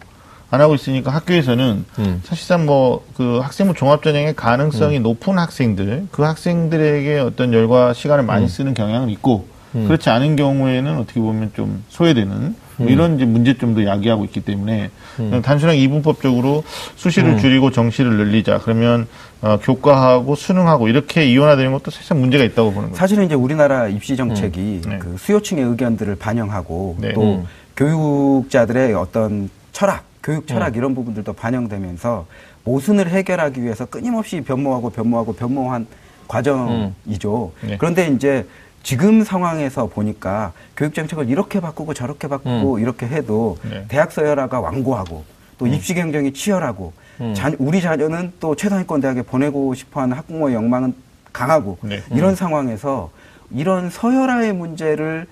[0.50, 2.20] 안 하고 있으니까 학교에서는 음.
[2.24, 8.48] 사실상 뭐 그 학생부 종합전형의 가능성이 높은 학생들 그 학생들에게 어떤 열과 시간을 많이 음.
[8.48, 14.24] 쓰는 경향은 있고 그렇지 않은 경우에는 어떻게 보면 좀 소외되는 뭐 이런 이제 문제점도 야기하고
[14.26, 16.62] 있기 때문에 그냥 단순하게 이분법적으로
[16.94, 19.08] 수시를 줄이고 정시를 늘리자 그러면
[19.42, 22.98] 어, 교과하고 수능하고 이렇게 이원화되는 것도 사실상 문제가 있다고 보는 거죠.
[22.98, 24.98] 사실은 이제 우리나라 입시 정책이 네.
[24.98, 27.12] 그 수요층의 의견들을 반영하고 네.
[27.14, 27.46] 또 음.
[27.76, 30.74] 교육자들의 어떤 철학, 교육 철학 음.
[30.76, 32.26] 이런 부분들도 반영되면서
[32.64, 35.86] 모순을 해결하기 위해서 끊임없이 변모하고 변모하고 변모한
[36.26, 37.52] 과정이죠.
[37.62, 37.76] 네.
[37.78, 38.46] 그런데 이제
[38.82, 43.84] 지금 상황에서 보니까 교육 정책을 이렇게 바꾸고 저렇게 바꾸고 이렇게 해도 네.
[43.88, 45.24] 대학 서열화가 완고하고
[45.58, 46.92] 또 입시 경쟁이 치열하고
[47.34, 50.94] 자- 우리 자녀는 또 최상위권 대학에 보내고 싶어하는 학부모의 욕망은
[51.32, 52.02] 강하고 네.
[52.12, 53.10] 이런 상황에서
[53.50, 55.26] 이런 서열화의 문제를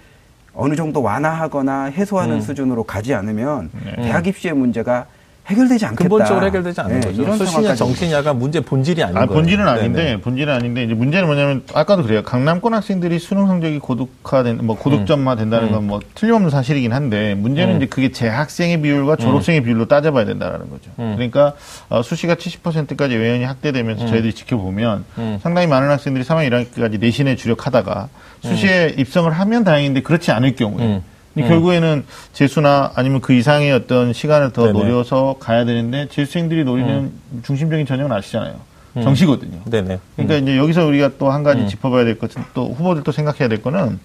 [0.57, 4.03] 어느 정도 완화하거나 해소하는 수준으로 가지 않으면 네.
[4.03, 5.07] 대학 입시의 문제가
[5.49, 6.03] 해결되지 않겠다.
[6.03, 7.25] 근본적으로 해결되지 않는 네, 거죠.
[7.25, 9.41] 상황까지 정시냐가 문제 본질이 아닌 아, 거예요.
[9.41, 10.21] 본질은 아닌데, 네네.
[10.21, 12.23] 본질은 아닌데, 이제 문제는 뭐냐면, 아까도 그래요.
[12.25, 15.39] 강남권 학생들이 수능 성적이 고득화된, 뭐, 고득점화 음.
[15.39, 20.69] 된다는 건 뭐, 틀림없는 사실이긴 한데, 문제는 이제 그게 재학생의 비율과 졸업생의 비율로 따져봐야 된다는
[20.69, 20.91] 거죠.
[20.99, 21.13] 음.
[21.15, 21.53] 그러니까,
[21.89, 25.39] 어, 수시가 70%까지 외연이 확대되면서 저희들이 지켜보면, 음.
[25.43, 28.09] 상당히 많은 학생들이 3학 1학기까지 내신에 주력하다가,
[28.41, 31.03] 수시에 입성을 하면 다행인데, 그렇지 않을 경우에,
[31.43, 31.49] 음.
[31.49, 34.79] 결국에는 재수나 아니면 그 이상의 어떤 시간을 더 네네.
[34.79, 37.13] 노려서 가야 되는데 재수생들이 노리는
[37.45, 38.55] 중심적인 전형은 아시잖아요.
[39.03, 39.61] 정시거든요.
[39.67, 39.99] 네네.
[40.17, 43.99] 그러니까 이제 여기서 우리가 또 한 가지 짚어봐야 될 것은 또 후보들도 생각해야 될 거는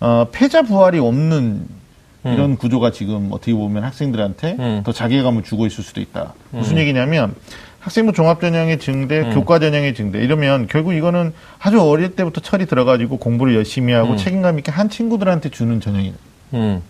[0.00, 1.66] 어, 패자 부활이 없는
[2.24, 4.82] 이런 구조가 지금 어떻게 보면 학생들한테 음.
[4.84, 6.34] 더 자괴감을 주고 있을 수도 있다.
[6.50, 7.34] 무슨 얘기냐면
[7.80, 9.30] 학생부 종합전형의 증대, 음.
[9.34, 14.16] 교과전형의 증대 이러면 결국 이거는 아주 어릴 때부터 철이 들어가지고 공부를 열심히 하고 음.
[14.16, 16.14] 책임감 있게 한 친구들한테 주는 전형이에요.
[16.54, 16.82] 음.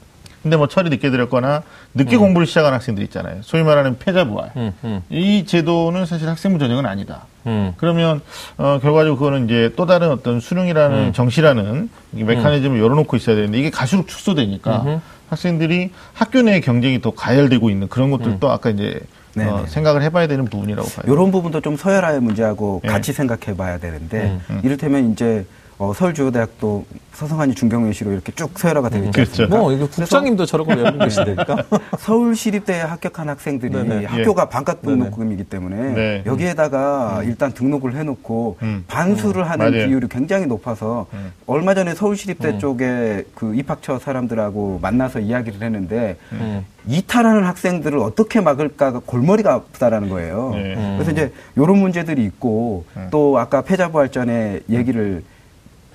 [0.43, 1.63] 근데 뭐 철이 늦게 들었거나
[1.95, 3.41] 늦게 공부를 시작한 학생들 있잖아요.
[3.43, 4.53] 소위 말하는 패자부활.
[4.57, 7.27] 음, 음, 이 제도는 사실 학생부 전형은 아니다.
[7.47, 7.75] 음.
[7.77, 8.21] 그러면
[8.57, 13.71] 어, 결과적으로 그거는 이제 또 다른 어떤 수능이라는 정시라는 이 메커니즘을 열어놓고 있어야 되는데 이게
[13.71, 15.01] 갈수록 축소되니까.
[15.29, 19.01] 학생들이 학교 내 경쟁이 더 가열되고 있는 그런 것들도 아까 이제
[19.39, 19.65] 어.
[19.69, 21.13] 생각을 해봐야 되는 부분이라고 봐요.
[21.13, 22.89] 이런 부분도 좀 서열화의 문제하고 예.
[22.89, 25.45] 같이 생각해 봐야 되는데 이를테면 이제
[25.79, 29.47] 어, 서울주요대학도 서성한이 중경외시로 이렇게 쭉 서열화가 되어 있지 그렇죠.
[29.47, 31.65] 뭐, 이거 국장님도 저러고 외우고 계시다니까.
[31.99, 34.05] 서울시립대에 합격한 학생들이 네네.
[34.07, 36.23] 학교가 반값 등록금이기 때문에 네.
[36.27, 38.85] 여기에다가 일단 등록을 해놓고 음.
[38.89, 39.87] 반수를 하는 맞아요.
[39.87, 41.33] 비율이 굉장히 높아서 음.
[41.47, 46.65] 얼마 전에 서울시립대 쪽에 그 입학처 사람들하고 만나서 이야기를 했는데 음.
[46.89, 50.53] 이탈하는 학생들을 어떻게 막을까가 골머리가 아프다라는 거예요.
[50.55, 50.75] 네.
[50.97, 55.23] 그래서 이제 이런 문제들이 있고 또 아까 패자부활전에 얘기를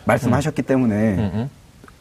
[0.05, 1.49] 말씀하셨기 때문에 음, 음.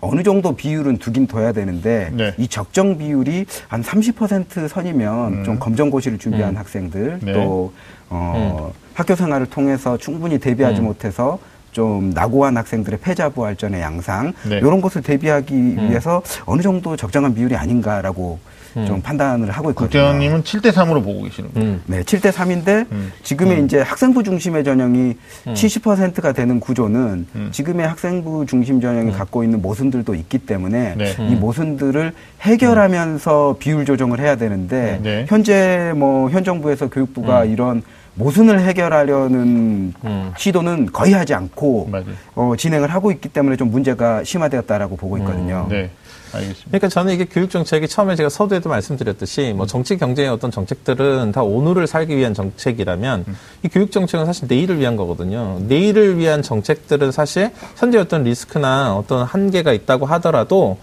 [0.00, 2.34] 어느 정도 비율은 두긴 둬야 되는데 네.
[2.36, 7.32] 이 적정 비율이 한 30% 선이면 좀 검정고시를 준비한 학생들 네.
[7.32, 7.72] 또
[8.10, 10.86] 어, 학교 생활을 통해서 충분히 대비하지 음.
[10.86, 11.38] 못해서
[11.70, 14.58] 좀 낙오한 학생들의 패자 부활전의 양상 네.
[14.58, 18.40] 이런 것을 대비하기 위해서 어느 정도 적정한 비율이 아닌가라고
[18.86, 20.02] 좀 판단을 하고 있거든요.
[20.02, 21.68] 국장님은 7대 3으로 보고 계시는 거예요.
[21.68, 21.82] 음.
[21.86, 23.12] 네, 7대 3인데 음.
[23.22, 25.14] 지금의 이제 학생부 중심의 전형이
[25.46, 27.48] 70%가 되는 구조는 음.
[27.52, 31.14] 지금의 학생부 중심 전형이 갖고 있는 모순들도 있기 때문에 네.
[31.28, 35.26] 이 모순들을 해결하면서 비율 조정을 해야 되는데 네.
[35.28, 37.82] 현재 뭐 현 정부에서 교육부가 이런
[38.14, 40.32] 모순을 해결하려는 음.
[40.36, 42.06] 시도는 거의 하지 않고 맞아요.
[42.34, 45.66] 어, 진행을 하고 있기 때문에 좀 문제가 심화되었다라고 보고 있거든요.
[45.70, 45.90] 네.
[46.32, 46.68] 알겠습니다.
[46.68, 51.42] 그러니까 저는 이게 교육 정책이 처음에 제가 서두에도 말씀드렸듯이 뭐 정치 경제의 어떤 정책들은 다
[51.42, 53.24] 오늘을 살기 위한 정책이라면
[53.64, 55.58] 이 교육 정책은 사실 내일을 위한 거거든요.
[55.66, 60.78] 내일을 위한 정책들은 사실 현재 어떤 리스크나 어떤 한계가 있다고 하더라도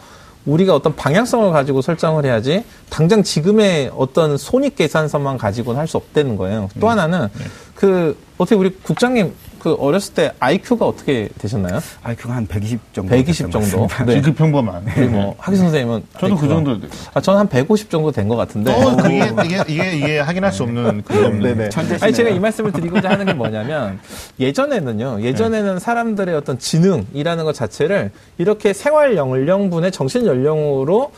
[0.46, 6.38] 우리가 어떤 방향성을 가지고 설정을 해야지 당장 지금의 어떤 손익 계산서만 가지고는 할 수 없다는
[6.38, 6.70] 거예요.
[6.80, 7.28] 또 하나는
[7.76, 11.80] 그 어떻게 우리 국장님 그 어렸을 때 IQ가 어떻게 되셨나요?
[12.04, 13.10] IQ가 한 120 정도.
[13.10, 13.88] 120 정도.
[14.06, 14.16] 네.
[14.16, 14.86] 지금 평범한.
[15.12, 16.88] 뭐 학위 선생님은 저도 그 IQ 가 정도.
[17.14, 18.72] 아, 저는 한 150 정도 된 것 같은데.
[18.74, 21.42] 어, 그게 이게 이게 이게 확인할 수 없는 그게 없는.
[21.42, 21.70] 네네.
[21.70, 22.00] 천재시네요.
[22.04, 24.00] 아니, 제가 이 말씀을 드리고자 하는 게 뭐냐면,
[24.40, 31.12] 예전에는요, 예전에는 사람들의 어떤 지능이라는 것 자체를 이렇게 생활 연령분의 정신 연령으로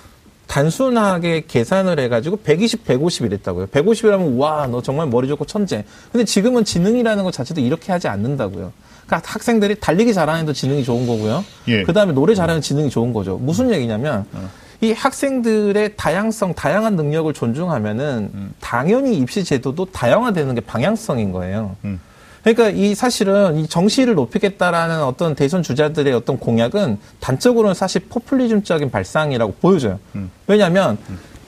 [0.51, 3.67] 단순하게 계산을 해가지고 120, 150 이랬다고요.
[3.67, 5.85] 150이라면, 와, 너 정말 머리 좋고 천재.
[6.11, 8.73] 근데 지금은 지능이라는 것 자체도 이렇게 하지 않는다고요.
[9.05, 11.45] 그러니까 학생들이 달리기 잘하는 애도 지능이 좋은 거고요.
[11.69, 11.83] 예.
[11.83, 13.37] 그 다음에 노래 잘하는 지능이 좋은 거죠.
[13.37, 14.25] 무슨 얘기냐면,
[14.81, 21.77] 이 학생들의 다양성, 다양한 능력을 존중하면은 당연히 입시 제도도 다양화되는 게 방향성인 거예요.
[21.85, 22.01] 음.
[22.43, 29.53] 그러니까 이 사실은 이 정시를 높이겠다라는 어떤 대선 주자들의 어떤 공약은 단적으로는 사실 포퓰리즘적인 발상이라고
[29.61, 29.99] 보여져요.
[30.47, 30.97] 왜냐하면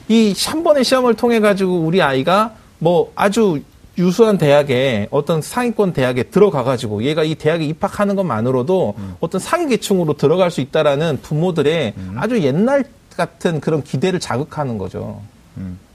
[0.08, 3.62] 이한 번의 시험을 통해 가지고 우리 아이가 뭐 아주
[3.97, 10.13] 유수한 대학에 어떤 상위권 대학에 들어가 가지고 얘가 이 대학에 입학하는 것만으로도 어떤 상위 계층으로
[10.13, 12.84] 들어갈 수 있다라는 부모들의 아주 옛날
[13.15, 15.21] 같은 그런 기대를 자극하는 거죠.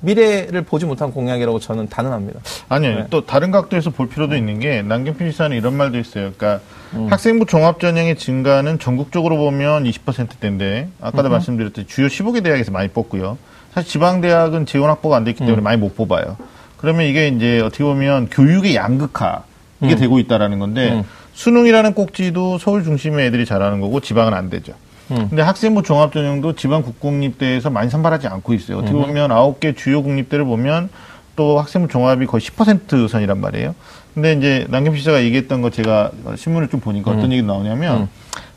[0.00, 2.40] 미래를 보지 못한 공약이라고 저는 단언합니다.
[2.68, 2.94] 아니요.
[2.94, 3.06] 네.
[3.10, 6.32] 또 다른 각도에서 볼 필요도 있는 게 남경필 지사는 이런 말도 있어요.
[6.36, 6.60] 그러니까
[6.94, 7.08] 음.
[7.10, 13.36] 학생부 종합 전형의 증가는 전국적으로 보면 20%대인데 아까도 말씀드렸듯이 주요 15개 대학에서 많이 뽑고요.
[13.74, 15.46] 사실 지방 대학은 지원 확보가 안 됐기 음.
[15.46, 16.36] 때문에 많이 못 뽑아요.
[16.76, 19.42] 그러면 이게 이제 어떻게 보면 교육의 양극화
[19.82, 21.02] 이게 되고 있다라는 건데 음.
[21.34, 24.74] 수능이라는 꼭지도 서울 중심의 애들이 잘하는 거고 지방은 안 되죠.
[25.10, 25.28] 음.
[25.28, 28.78] 근데 학생부 종합전형도 지방 국공립대에서 많이 선발하지 않고 있어요.
[28.78, 30.90] 어떻게 보면 아홉 개 주요 국립대를 보면
[31.36, 33.74] 또 학생부 종합이 거의 10% 선이란 말이에요.
[34.14, 38.08] 근데 이제 남경필 씨가 얘기했던 거 제가 신문을 좀 보니까 어떤 얘기 나오냐면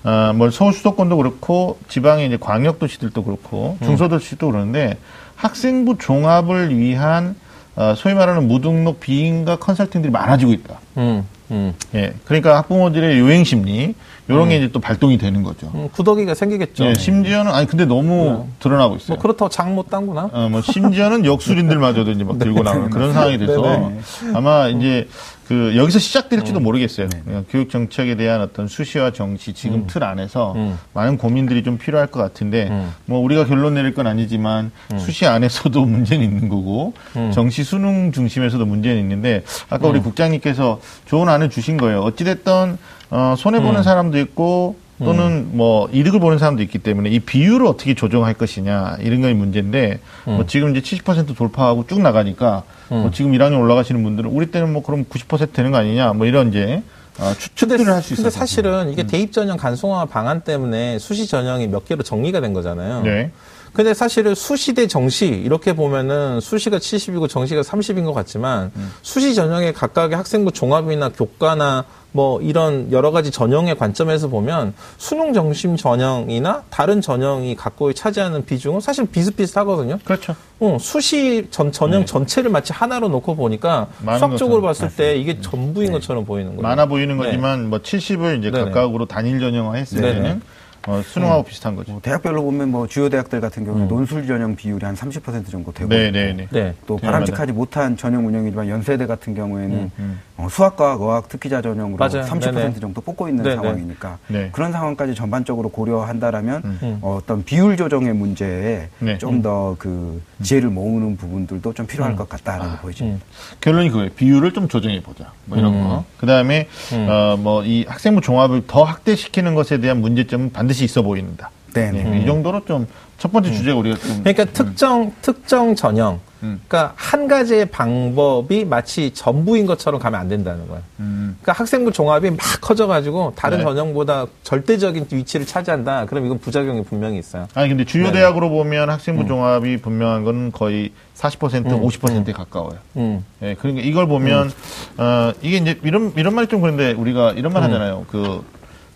[0.03, 4.97] 아, 뭐 서울 수도권도 그렇고 지방의 이제 광역 도시들도 그렇고 중소도시도 그러는데
[5.35, 7.35] 학생부 종합을 위한
[7.75, 10.79] 어, 소위 말하는 무등록 비인가 컨설팅들이 많아지고 있다.
[10.97, 11.73] 음, 음.
[11.95, 12.13] 예.
[12.25, 13.95] 그러니까 학부모들의 요행 심리
[14.35, 15.71] 이런 게 이제 또 발동이 되는 거죠.
[15.75, 16.85] 음, 구더기가 생기겠죠.
[16.85, 19.15] 예, 심지어는 아니 근데 너무 드러나고 있어요.
[19.15, 20.29] 뭐 그렇다고 장 못 당구나?
[20.33, 23.91] 어, 뭐 심지어는 역술인들마저도 이제 막 들고 나오는 그런 상황이 돼서.
[24.33, 25.07] 아마 이제
[25.51, 27.09] 그 여기서 시작될지도 모르겠어요.
[27.25, 30.79] 그냥 교육 정책에 대한 어떤 수시와 정시 지금 틀 안에서 음.
[30.93, 32.93] 많은 고민들이 좀 필요할 것 같은데 음.
[33.05, 37.33] 뭐 우리가 결론 내릴 건 아니지만 수시 안에서도 문제는 있는 거고 음.
[37.33, 41.99] 정시 수능 중심에서도 문제는 있는데 아까 우리 국장님께서 좋은 안을 주신 거예요.
[41.99, 42.77] 어찌됐든
[43.09, 43.83] 어, 손해 보는 음.
[43.83, 49.21] 사람도 있고 또는 뭐 이득을 보는 사람도 있기 때문에 이 비율을 어떻게 조정할 것이냐 이런
[49.21, 50.35] 게 문제인데 음.
[50.35, 54.83] 뭐 지금 이제 70% 돌파하고 쭉 나가니까 뭐 지금 1학년 올라가시는 분들은 우리 때는 뭐
[54.83, 56.83] 그럼 90% 되는 거 아니냐 뭐 이런 이제
[57.19, 58.23] 어, 추측들을 할 수 있어요.
[58.23, 63.01] 근데 사실은 이게 대입 전형 간소화 방안 때문에 수시 전형이 몇 개로 정리가 된 거잖아요.
[63.03, 63.31] 네.
[63.73, 68.91] 근데 사실은 수시 대 정시 이렇게 보면은 수시가 70이고 정시가 30인 것 같지만 음.
[69.01, 75.77] 수시 전형의 각각의 학생부 종합이나 교과나 뭐 이런 여러 가지 전형의 관점에서 보면 수능 정심
[75.77, 79.99] 전형이나 다른 전형이 갖고 차지하는 비중은 사실 비슷비슷하거든요.
[80.03, 80.35] 그렇죠.
[80.59, 82.05] 어, 수시 전, 전형 네.
[82.05, 84.61] 전체를 마치 하나로 놓고 보니까 수학적으로.
[84.61, 86.61] 봤을 때 이게 전부인 것처럼 보이는 거예요.
[86.61, 87.23] 많아 보이는 네.
[87.23, 88.65] 거지만 뭐 70을 이제 네네.
[88.65, 90.13] 각각으로 단일 전형화 했을 네네.
[90.13, 90.41] 때는
[90.87, 91.93] 어, 수능하고 비슷한 거죠.
[91.93, 95.89] 뭐 대학별로 보면 뭐 주요 대학들 같은 경우는 논술 전형 비율이 한 30% 정도 되고
[95.89, 96.47] 네, 있고 네, 네.
[96.51, 96.73] 네.
[96.85, 100.19] 또 네, 바람직하지 못한 전형 운영이지만 연세대 같은 경우에는 음, 음.
[100.37, 102.25] 어, 수학과학, 어학 특기자 전형으로 맞아요.
[102.27, 102.73] 30% 네네.
[102.79, 103.55] 정도 뽑고 있는 네네.
[103.55, 104.49] 상황이니까 네.
[104.51, 106.99] 그런 상황까지 전반적으로 고려한다라면 음.
[107.01, 109.17] 어, 어떤 비율 조정의 문제에 네.
[109.17, 113.23] 좀더 그 지혜를 모으는 부분들도 좀 필요할 것 같다라고 보여집니다.
[113.61, 114.09] 결론이 그거예요.
[114.15, 115.31] 비율을 좀 조정해 보자.
[115.45, 115.83] 뭐 이런 음.
[115.83, 116.05] 거.
[116.17, 116.67] 그 다음에
[117.07, 121.51] 어, 뭐 이 학생부 종합을 더 확대시키는 것에 대한 문제점은 반드시 있어 보인다.
[121.73, 122.21] 네, 네, 네.
[122.21, 122.87] 이 정도로 좀
[123.21, 126.19] 첫 번째 주제가 우리가 좀 그러니까 특정 특정 전형.
[126.41, 126.59] 음.
[126.67, 130.81] 그러니까 한 가지의 방법이 마치 전부인 것처럼 가면 안 된다는 거예요.
[130.99, 133.63] 음, 그러니까 학생부 종합이 막 커져가지고 다른 네.
[133.63, 136.07] 전형보다 절대적인 위치를 차지한다.
[136.07, 137.47] 그럼 이건 부작용이 분명히 있어요.
[137.53, 138.17] 아니 근데 주요 네네.
[138.17, 142.79] 대학으로 보면 학생부 종합이 분명한 건 거의 40% 50%에 가까워요.
[142.97, 143.23] 음.
[143.43, 144.51] 예, 그러니까 이걸 보면
[144.97, 148.07] 어 이게 이제 이런 이런 말이 좀 그런데 우리가 이런 말 하잖아요.
[148.09, 148.43] 그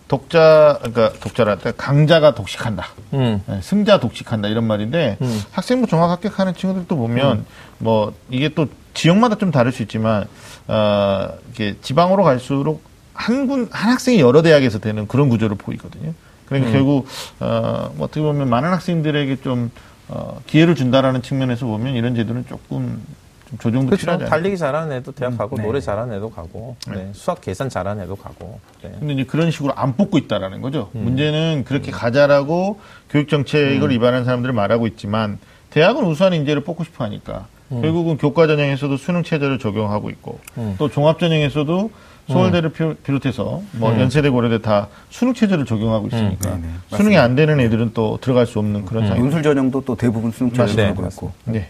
[0.07, 2.85] 독자 그러니까 독자라 강자가 독식한다.
[3.13, 3.41] 음.
[3.49, 5.41] 예, 승자 독식한다 이런 말인데 음.
[5.51, 7.45] 학생부 종합 합격하는 친구들도 보면
[7.79, 10.25] 뭐 이게 또 지역마다 좀 다를 수 있지만
[10.67, 16.13] 어 이게 지방으로 갈수록 한군 한 학생이 여러 대학에서 되는 그런 구조를 보이거든요.
[16.45, 17.07] 그러니까 결국
[17.39, 19.71] 어 뭐 어떻게 보면 많은 학생들에게 좀
[20.07, 23.01] 어, 기회를 준다라는 측면에서 보면 이런 제도는 조금
[23.49, 24.01] 좀 조정도 그렇죠.
[24.01, 24.29] 필요하지 않나요?
[24.29, 25.63] 달리기 잘하는 애도 대학 가고 네.
[25.63, 27.09] 노래 잘하는 애도 가고 네.
[27.13, 28.59] 수학 계산 잘하는 애도 가고.
[28.81, 28.91] 네.
[28.99, 30.89] 근데 이제 그런 식으로 안 뽑고 있다라는 거죠.
[30.93, 32.79] 문제는 그렇게 가자라고
[33.09, 35.37] 교육 정책을 위반한 사람들을 말하고 있지만
[35.69, 40.75] 대학은 우수한 인재를 뽑고 싶어 하니까 결국은 교과 전형에서도 수능 체제를 적용하고 있고 음.
[40.77, 41.91] 또 종합 전형에서도
[42.27, 46.97] 서울대를 피- 비롯해서 뭐 연세대 고려대 다 수능 체제를 적용하고 있으니까 네, 네.
[46.97, 49.21] 수능이 안 되는 애들은 또 들어갈 수 없는 그런 상황.
[49.21, 50.65] 논술 전형도 또 대부분 수능 맞습니다.
[50.67, 51.31] 체제로 네, 하고 있고.
[51.45, 51.69] 네.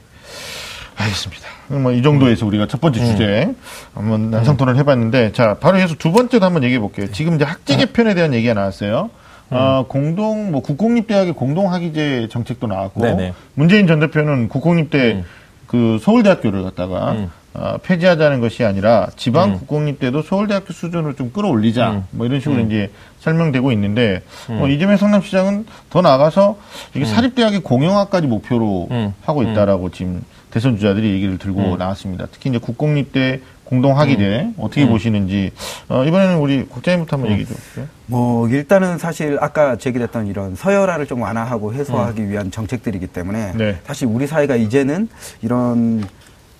[0.95, 1.43] 알겠습니다.
[1.67, 3.53] 뭐 이 정도에서 우리가 첫 번째 주제
[3.93, 7.11] 한번 난상 토론을 해봤는데 자 바로 해서 두 번째도 한번 얘기해 볼게요.
[7.11, 9.09] 지금 이제 학제 개편에 대한 얘기가 나왔어요.
[9.51, 13.33] 어, 공동 뭐 국공립대학의 공동 학위제 정책도 나왔고 네네.
[13.53, 15.23] 문재인 전 대표는 국공립대
[15.67, 17.29] 그 서울대학교를 갖다가 음.
[17.53, 22.03] 어, 폐지하자는 것이 아니라 지방 국공립대도 서울대학교 수준으로 좀 끌어올리자 음.
[22.11, 26.57] 뭐 이런 식으로 이제 설명되고 있는데 뭐 이재명 성남시장은 더 나아가서
[26.95, 29.13] 이게 사립대학의 공영화까지 목표로 음.
[29.23, 30.23] 하고 있다라고 지금
[30.55, 32.27] 대선 주자들이 얘기를 들고 나왔습니다.
[32.31, 35.51] 특히 이제 국공립대 공동학위대 어떻게 보시는지
[35.89, 37.87] 어, 이번에는 우리 국장님부터 한번 얘기 좀 해주세요.
[38.05, 43.79] 뭐 일단은 사실 아까 제기됐던 이런 서열화를 좀 완화하고 해소하기 위한 정책들이기 때문에 네.
[43.85, 45.09] 사실 우리 사회가 이제는
[45.41, 46.05] 이런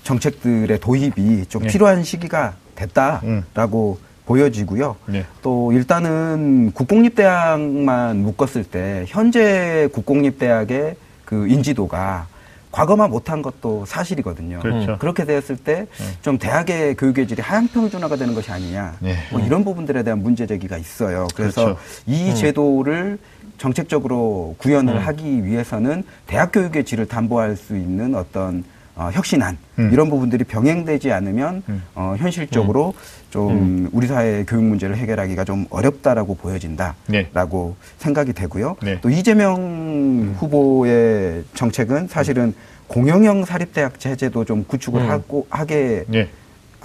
[0.03, 1.69] 정책들의 도입이 좀 네.
[1.69, 4.97] 필요한 시기가 됐다라고 보여지고요.
[5.05, 5.23] 네.
[5.41, 12.27] 또 일단은 국공립대학만 묶었을 때 현재 국공립대학의 그 인지도가
[12.75, 14.59] 과거만 못한 것도 사실이거든요.
[14.59, 14.97] 그렇죠.
[14.99, 15.87] 그렇게 되었을 때
[16.21, 18.95] 좀 대학의 교육의 질이 하향평준화가 되는 것이 아니냐.
[18.99, 19.15] 네.
[19.31, 21.27] 뭐 이런 부분들에 대한 문제 제기가 있어요.
[21.35, 21.79] 그래서 그렇죠.
[22.05, 23.17] 이 제도를
[23.57, 24.99] 정책적으로 구현을 음.
[24.99, 28.63] 하기 위해서는 대학 교육의 질을 담보할 수 있는 어떤
[28.95, 29.89] 어, 혁신안 음.
[29.91, 31.83] 이런 부분들이 병행되지 않으면 음.
[31.95, 32.93] 어, 현실적으로
[33.29, 37.87] 좀 우리 사회의 교육 문제를 해결하기가 좀 어렵다라고 보여진다라고 네.
[37.97, 38.77] 생각이 되고요.
[38.81, 38.99] 네.
[39.01, 42.53] 또 이재명 후보의 정책은 사실은
[42.87, 45.09] 공영형 사립대학 체제도 좀 구축을 음.
[45.09, 46.29] 하고 하게 네.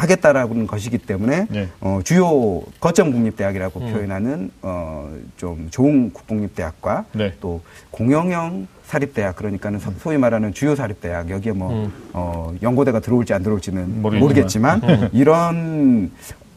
[0.01, 1.69] 하겠다라는 것이기 때문에 네.
[1.81, 3.93] 어, 주요 거점 국립대학이라고 음.
[3.93, 7.35] 표현하는 어, 좀 좋은 국공립대학과 네.
[7.41, 7.61] 또
[7.91, 11.93] 공영형 사립대학 그러니까는 서- 소위 말하는 주요 사립대학 여기에 뭐 음.
[12.15, 14.81] 어, 연고대가 들어올지 안 들어올지는 모르겠지만.
[14.81, 16.11] 모르겠지만 이런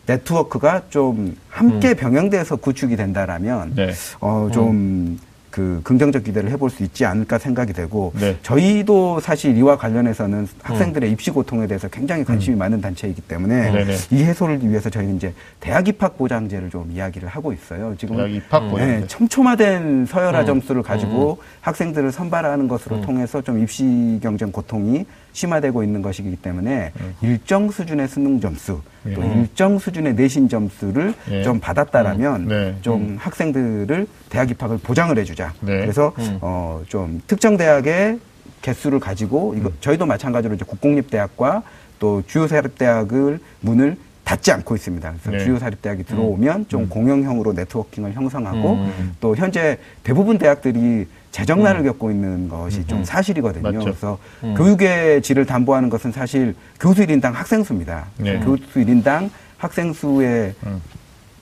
[0.06, 1.95] 네트워크가 좀 함께 음.
[1.95, 3.91] 병행돼서 구축이 된다라면 네.
[4.21, 5.19] 어, 좀
[5.53, 8.35] 그 긍정적 기대를 해볼 수 있지 않을까 생각이 되고 네.
[8.41, 13.73] 저희도 사실 이와 관련해서는 학생들의 입시 고통에 대해서 굉장히 관심이 많은 단체이기 때문에 음.
[13.73, 13.95] 네네.
[14.09, 17.93] 이 해소를 위해서 저희는 이제 대학 입학 보장제를 좀 이야기를 하고 있어요.
[17.99, 18.85] 지금 대학 입학 보장제.
[18.85, 20.45] 네, 촘촘화된 서열화 음.
[20.47, 27.69] 점수를 가지고 학생들을 선발하는 것으로 통해서 좀 입시 경쟁 고통이 심화되고 있는 것이기 때문에 일정
[27.69, 28.82] 수준의 수능 점수
[29.13, 29.41] 또 음.
[29.41, 31.43] 일정 수준의 내신 점수를 예.
[31.43, 32.78] 좀 받았다라면 네.
[32.82, 35.54] 좀 학생들을 대학 입학을 보장을 해주자.
[35.60, 35.80] 네.
[35.80, 36.38] 그래서 음.
[36.41, 38.19] 어, 좀 특정 대학의
[38.62, 39.58] 개수를 가지고 음.
[39.58, 41.63] 이거 저희도 마찬가지로 이제 국공립 대학과
[42.00, 45.13] 또 주요 사립 대학을 문을 닿지 않고 있습니다.
[45.22, 45.39] 그래서 네.
[45.43, 49.15] 주요 사립대학이 들어오면 좀 공영형으로 네트워킹을 형성하고 음.
[49.19, 53.63] 또 현재 대부분 대학들이 재정난을 겪고 있는 것이 좀 사실이거든요.
[53.63, 53.80] 맞죠.
[53.80, 54.17] 그래서
[54.56, 58.06] 교육의 질을 담보하는 것은 사실 교수 1인당 학생 수입니다.
[58.17, 58.39] 네.
[58.39, 60.80] 교수 1인당 학생 수의 음.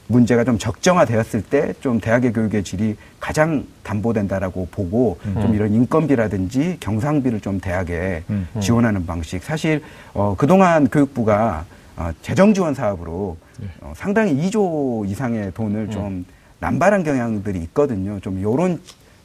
[0.08, 7.42] 문제가 좀 적정화되었을 때 좀 대학의 교육의 질이 가장 담보된다라고 보고 좀 이런 인건비라든지 경상비를
[7.42, 8.48] 좀 대학에 음.
[8.62, 9.44] 지원하는 방식.
[9.44, 11.66] 사실 어, 그동안 교육부가
[11.98, 13.38] 어, 재정 지원 사업으로
[13.82, 16.26] 어, 상당히 2조 이상의 돈을 좀
[16.60, 18.20] 남발한 경향들이 있거든요.
[18.22, 18.80] 좀 요런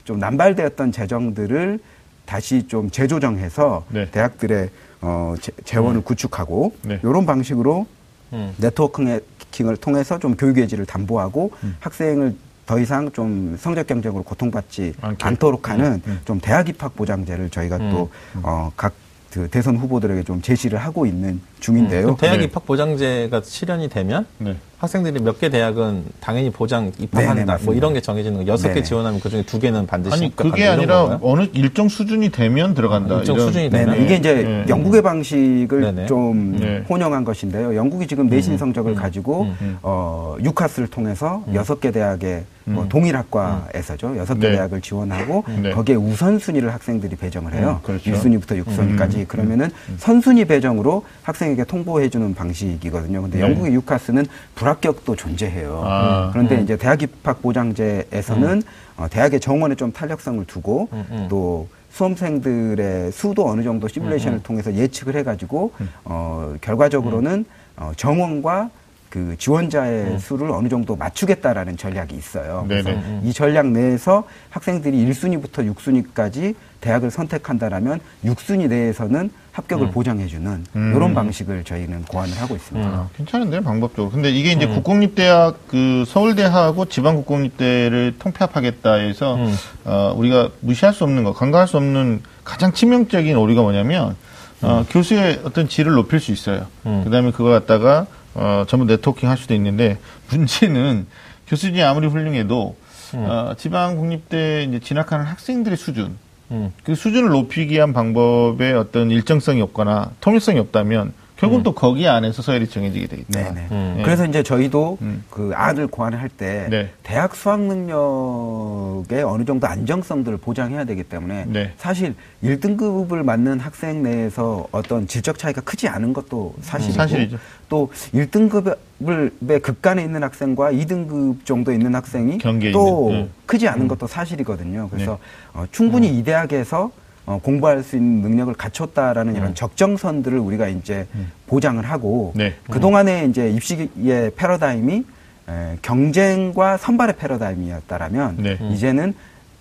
[0.07, 1.79] 좀 남발되었던 재정들을
[2.25, 4.09] 다시 좀 재조정해서 네.
[4.11, 4.71] 대학들의
[5.03, 6.99] 어, 재- 재원을 구축하고 네.
[7.05, 7.87] 요런 방식으로
[8.33, 8.55] 음.
[8.57, 11.77] 네트워킹을 통해서 좀 교육의 질을 담보하고 음.
[11.81, 12.35] 학생을
[12.66, 15.25] 더 이상 좀 성적 경쟁으로 고통받지 않게.
[15.25, 16.21] 않도록 하는 음.
[16.25, 17.90] 좀 대학 입학 보장제를 저희가 음.
[17.90, 18.11] 또
[18.42, 18.95] 어, 각
[19.33, 22.03] 그 대선 후보들에게 좀 제시를 하고 있는 중인데요.
[22.03, 22.45] 그럼 대학 네.
[22.45, 24.55] 입학 보장제가 실현이 되면 네.
[24.79, 27.33] 학생들이 몇 개 대학은 당연히 보장 입학한다.
[27.35, 27.77] 네네, 뭐 맞습니다.
[27.77, 28.47] 이런 게 정해지는 거.
[28.53, 28.83] 여섯 개.
[28.83, 30.37] 지원하면 그 중에 두 개는 반드시 아니.
[30.37, 31.19] 그게 아니라 건가요?
[31.23, 33.19] 어느 일정 수준이 되면 들어간다.
[33.19, 33.85] 일정 이런- 수준이 네네.
[33.87, 34.05] 되면?
[34.05, 34.65] 이게 이제 네.
[34.69, 36.07] 영국의 방식을 네네.
[36.07, 36.85] 좀 네.
[36.89, 37.75] 혼용한 것인데요.
[37.75, 39.79] 영국이 지금 내신 성적을 가지고 음.
[39.83, 42.89] 어, 유카스를 통해서 여섯 개 대학의 뭐 음.
[42.89, 44.17] 동일 학과에서죠.
[44.19, 44.57] 여섯 개 네.
[44.57, 45.71] 대학을 지원하고 네.
[45.71, 47.81] 거기에 우선순위를 학생들이 배정을 해요.
[47.83, 48.11] 음, 그렇죠.
[48.11, 49.27] 1순위부터 6순위까지.
[49.29, 53.23] 그러면은 선순위 배정으로 학생 에게 통보해 주는 방식이거든요.
[53.23, 53.45] 근데 네.
[53.45, 55.83] 영국의 유카스는 불합격도 존재해요.
[55.85, 56.29] 아.
[56.31, 58.62] 그런데 이제 대학 입학 보장제에서는
[58.99, 61.27] 어, 대학의 정원에 좀 탄력성을 두고 음, 음.
[61.31, 65.73] 또 수험생들의 수도 어느 정도 시뮬레이션을 통해서 예측을 해가지고
[66.05, 67.47] 어, 결과적으로는
[67.79, 68.69] 어, 정원과
[69.09, 72.64] 그 지원자의 수를 어느 정도 맞추겠다라는 전략이 있어요.
[72.69, 73.21] 그래서 네네.
[73.25, 80.92] 이 전략 내에서 학생들이 1순위부터 6순위까지 대학을 선택한다라면 6순위 내에서는 합격을 보장해주는 음.
[80.95, 82.87] 이런 방식을 저희는 고안을 하고 있습니다.
[82.87, 84.11] 아, 괜찮은데요, 방법적으로.
[84.11, 89.55] 근데 이게 이제 국공립대학, 그 서울대하고 지방국공립대를 통폐합하겠다 해서, 음.
[89.85, 94.14] 어, 우리가 무시할 수 없는 거, 간과할 수 없는 가장 치명적인 오류가 뭐냐면,
[94.61, 96.66] 어, 교수의 어떤 질을 높일 수 있어요.
[96.85, 97.01] 음.
[97.05, 99.99] 그 다음에 그거 갖다가, 어, 전부 네트워킹 할 수도 있는데,
[100.31, 101.07] 문제는
[101.49, 102.77] 교수진이 아무리 훌륭해도,
[103.14, 106.18] 어, 지방 국립대 이제 진학하는 학생들의 수준,
[106.51, 106.72] 음.
[106.85, 112.68] 그 수준을 높이기 위한 방법에 어떤 일정성이 없거나 통일성이 없다면 결국 은또 거기 안에서 서열이
[112.68, 113.42] 정해지게 되겠다.
[113.53, 113.66] 네네.
[113.70, 113.96] 음.
[113.99, 114.03] 예.
[114.03, 115.22] 그래서 이제 저희도 음.
[115.31, 116.90] 그 안을 고안을 할때 네.
[117.03, 121.72] 대학 수학 능력의 어느 정도 안정성들을 보장해야 되기 때문에 네.
[121.77, 127.38] 사실 1등급을 맞는 학생 내에서 어떤 질적 차이가 크지 않은 것도 사실이고 사실이죠.
[127.68, 132.38] 또 1등급의 극간에 있는 학생과 2등급 정도 있는 학생이
[132.72, 133.29] 또 있는, 네.
[133.44, 134.88] 크지 않은 것도 사실이거든요.
[134.90, 135.18] 그래서
[135.53, 136.90] 어, 충분히 이 대학에서
[137.27, 141.07] 어, 공부할 수 있는 능력을 갖췄다라는 이런 적정선들을 우리가 이제
[141.49, 142.55] 보장을 하고 네.
[142.71, 145.05] 그 동안에 이제 입시의 패러다임이
[145.49, 148.59] 에, 경쟁과 선발의 패러다임이었다라면 네.
[148.71, 149.15] 이제는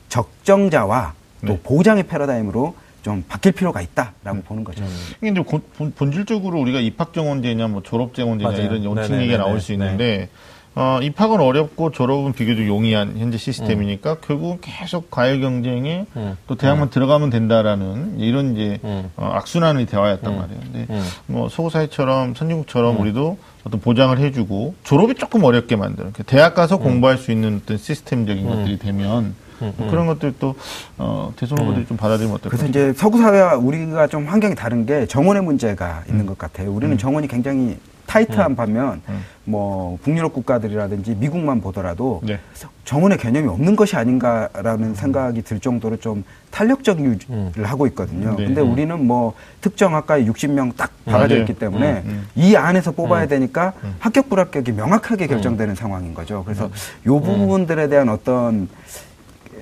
[0.09, 1.59] 적정자와 또 네.
[1.63, 4.83] 보장의 패러다임으로 좀 바뀔 필요가 있다라고 보는 거죠.
[5.21, 8.51] 이게 이제 고- 본- 본질적으로 우리가 입학 정원제냐 뭐 졸업 정원제냐.
[8.51, 9.21] 이런 원칙 네네네네.
[9.23, 10.29] 얘기가 나올 수 있는데
[10.77, 16.37] 어, 입학은 어렵고 졸업은 비교적 용이한 현재 시스템이니까 결국은 계속 과일 경쟁에 음.
[16.47, 19.09] 또 대학만 들어가면 된다라는 이런 이제 음.
[19.15, 20.59] 어, 악순환의 대화였단 말이에요.
[20.61, 21.03] 근데 음.
[21.27, 27.17] 뭐 서구사회처럼 선진국처럼 우리도 어떤 보장을 해주고 졸업이 조금 어렵게 만드는 그 대학 가서 공부할
[27.17, 30.55] 수 있는 어떤 시스템적인 것들이 되면 뭐 그런 것들도
[30.97, 32.49] 어, 대선 후보들이 좀 받아들이면 어떨까?
[32.49, 36.71] 그래서 이제 서구 사회와 우리가 좀 환경이 다른 게 정원의 문제가 있는 것 같아요.
[36.73, 39.01] 우리는 정원이 굉장히 타이트한 반면
[39.43, 42.39] 뭐 북유럽 국가들이라든지 미국만 보더라도 네.
[42.83, 48.35] 정원의 개념이 없는 것이 아닌가라는 생각이 들 정도로 좀 탄력적 유지를 하고 있거든요.
[48.35, 48.45] 네.
[48.45, 51.41] 근데 우리는 뭐 특정 학과에 60명 딱 박아져 맞아요.
[51.41, 52.27] 있기 때문에 음, 음.
[52.35, 56.43] 이 안에서 뽑아야 되니까 합격 불합격이 명확하게 결정되는 상황인 거죠.
[56.43, 56.69] 그래서
[57.05, 58.69] 요 부분들에 대한 어떤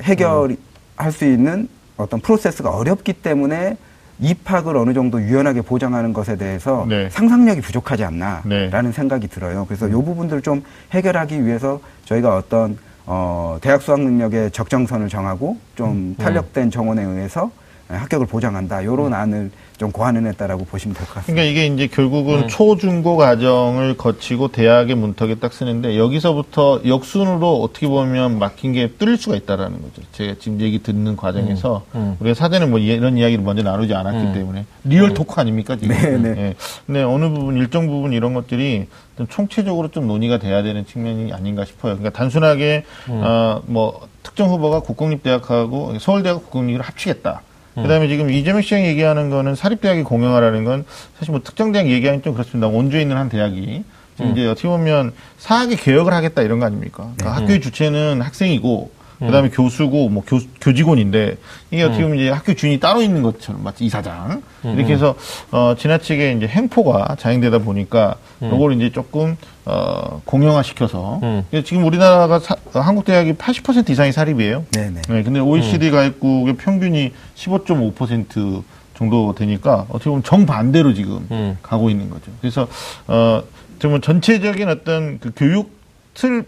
[0.01, 3.77] 해결할 수 있는 어떤 프로세스가 어렵기 때문에
[4.23, 7.09] 입학을 어느 정도 유연하게 보장하는 것에 대해서 네.
[7.09, 8.91] 상상력이 부족하지 않나라는 네.
[8.91, 9.65] 생각이 들어요.
[9.67, 16.15] 그래서 이 부분들을 좀 해결하기 위해서 저희가 어떤 어, 대학 수학 능력의 적정선을 정하고 좀
[16.17, 17.51] 탄력된 정원에 의해서
[17.99, 18.81] 합격을 보장한다.
[18.81, 21.41] 이런 안을 좀 고안해냈다라고 보시면 될 것 같습니다.
[21.41, 28.37] 그러니까 이게 이제 결국은 초중고 과정을 거치고 대학의 문턱에 딱 서는데 여기서부터 역순으로 어떻게 보면
[28.39, 30.01] 막힌 게 뚫릴 수가 있다라는 거죠.
[30.11, 32.15] 제가 지금 얘기 듣는 과정에서 음.
[32.19, 35.95] 우리가 사전에 뭐 이런 이야기를 먼저 나누지 않았기 때문에 real talk 아닙니까 지금?
[35.95, 36.29] 네, 네.
[36.37, 36.55] 예.
[36.85, 41.65] 근데 어느 부분 일정 부분 이런 것들이 좀 총체적으로 좀 논의가 돼야 되는 측면이 아닌가
[41.65, 41.97] 싶어요.
[41.97, 47.41] 그러니까 단순하게 어 뭐 특정 후보가 국공립대학하고 서울대하고 국공립을 합치겠다.
[47.75, 50.85] 그다음에 지금 이재명 시장이 얘기하는 거는 사립대학이 공영화라는 건
[51.17, 52.67] 사실 뭐 특정 대학 얘기하기는 좀 그렇습니다.
[52.67, 53.83] 원주에 있는 한 대학이
[54.15, 57.11] 지금 이제 어떻게 보면 사학의 개혁을 하겠다 이런 거 아닙니까?
[57.17, 58.91] 그러니까 학교의 주체는 학생이고
[59.25, 61.37] 그다음에 교수고 뭐 교, 교직원인데
[61.71, 65.15] 이게 어떻게 보면 이제 학교 주인이 따로 있는 것처럼 마치 이사장 이렇게 해서
[65.51, 71.45] 어 지나치게 이제 행포가 자행되다 보니까 요걸 이제 조금 어 공영화시켜서 음.
[71.65, 74.65] 지금 우리나라가 사- 어, 한국 대학이 80% 이상이 사립이에요.
[74.71, 75.01] 네네.
[75.07, 78.63] 네, 근데 OECD 가입국의 평균이 15.5%
[78.95, 81.57] 정도 되니까 어떻게 보면 정반대로 지금 음.
[81.61, 82.31] 가고 있는 거죠.
[82.41, 82.67] 그래서
[83.07, 83.41] 어
[83.79, 85.71] 정말 전체적인 어떤 그 교육
[86.13, 86.45] 틀을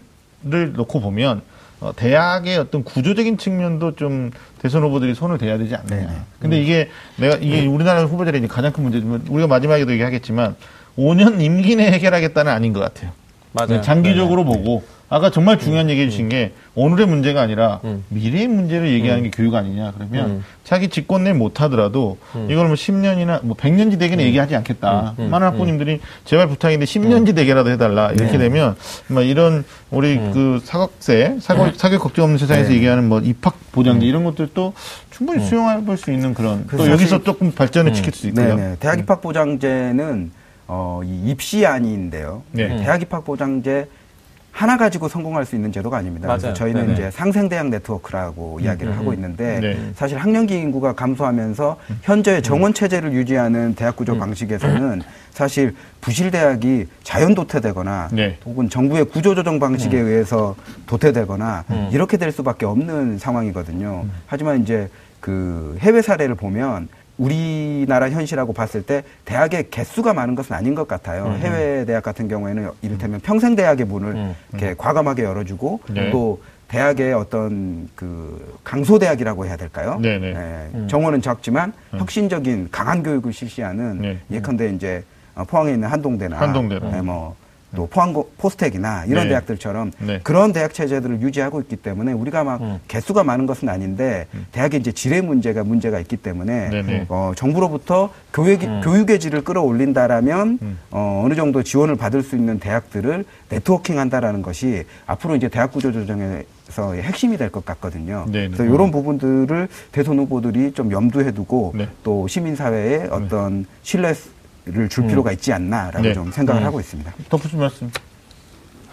[0.74, 1.42] 놓고 보면
[1.80, 6.06] 어, 대학의 어떤 구조적인 측면도 좀 대선 후보들이 손을 대야 되지 않느냐.
[6.06, 6.18] 네네.
[6.40, 10.56] 근데 이게 내가 이게 우리나라 후보들의 가장 큰 문제지만 우리가 마지막에도 얘기하겠지만
[10.96, 13.12] 5년 임기 내에 해결하겠다는 아닌 것 같아요.
[13.56, 13.68] 맞아요.
[13.68, 18.04] 네, 장기적으로 보고 아까 정말 중요한 얘기해 주신 게 오늘의 문제가 아니라 음.
[18.08, 20.44] 미래의 문제를 얘기하는 게 교육 아니냐 그러면 음.
[20.64, 25.14] 자기 직권 내 못하더라도 이걸 뭐 10년이나 뭐 100년지 대계는 얘기하지 않겠다.
[25.20, 25.30] 음.
[25.30, 28.38] 많은 학부님들이 제발 부탁인데 10년지 대계라도 해달라 이렇게 네.
[28.38, 28.74] 되면
[29.06, 32.74] 뭐 이런 우리 그 사각세 사교, 사교 걱정 없는 세상에서 네.
[32.76, 34.74] 얘기하는 뭐 입학 보장제 이런 것들도
[35.10, 38.56] 충분히 수용해 볼 수 있는 그런 또 그래서 여기서 조금 발전을 시킬 수 있고요.
[38.56, 38.76] 네네.
[38.80, 40.32] 대학 입학 보장제는
[40.68, 42.42] 어, 이 입시안인데요.
[42.52, 42.68] 네.
[42.78, 43.88] 대학 입학 보장제
[44.50, 46.28] 하나 가지고 성공할 수 있는 제도가 아닙니다.
[46.28, 46.54] 그래서 맞아요.
[46.54, 46.92] 저희는 네네.
[46.94, 49.14] 이제 상생대학 네트워크라고 이야기를 음, 하고 음.
[49.14, 49.90] 있는데 네.
[49.94, 57.34] 사실 학령기 인구가 감소하면서 현재 정원 체제를 유지하는 대학 구조 방식에서는 사실 부실 대학이 자연
[57.34, 58.38] 도태되거나 네.
[58.46, 60.56] 혹은 정부의 구조 조정 방식에 의해서
[60.86, 61.90] 도태되거나 음.
[61.92, 64.06] 이렇게 될 수밖에 없는 상황이거든요.
[64.26, 64.88] 하지만 이제
[65.20, 66.88] 그 해외 사례를 보면
[67.18, 71.26] 우리나라 현실하고 봤을 때 대학의 개수가 많은 것은 아닌 것 같아요.
[71.38, 74.34] 해외 대학 같은 경우에는 이를테면 평생 대학의 문을 음.
[74.52, 76.10] 이렇게 과감하게 열어주고 네.
[76.10, 79.98] 또 대학의 어떤 그 강소 대학이라고 해야 될까요?
[80.00, 80.26] 네네.
[80.34, 84.18] 예, 정원은 적지만 혁신적인 강한 교육을 실시하는 네.
[84.30, 85.04] 예컨대 이제
[85.36, 86.90] 어, 포항에 있는 한동대나 한동대로.
[86.92, 87.36] 예, 뭐
[87.74, 89.30] 또 포항 포스텍이나 이런 네.
[89.30, 90.20] 대학들처럼 네.
[90.22, 92.78] 그런 대학 체제들을 유지하고 있기 때문에 우리가 막 음.
[92.88, 96.70] 개수가 많은 것은 아닌데 대학의 이제 질의 문제가 문제가 있기 때문에 음.
[96.70, 97.06] 네네.
[97.08, 98.80] 어, 정부로부터 교육 음.
[98.84, 100.78] 교육의 질을 끌어올린다라면 음.
[100.90, 107.02] 어, 어느 정도 지원을 받을 수 있는 대학들을 네트워킹한다라는 것이 앞으로 이제 대학 구조 조정에서의
[107.02, 108.26] 핵심이 될 것 같거든요.
[108.30, 108.56] 네네.
[108.56, 111.88] 그래서 이런 부분들을 대선 후보들이 좀 염두해두고 네.
[112.02, 114.14] 또 시민사회에 어떤 신뢰
[114.66, 116.12] 를 줄 필요가 있지 않나라고 네.
[116.12, 116.66] 좀 생각을 음.
[116.66, 117.12] 하고 있습니다.
[117.28, 117.90] 덧붙일 말씀.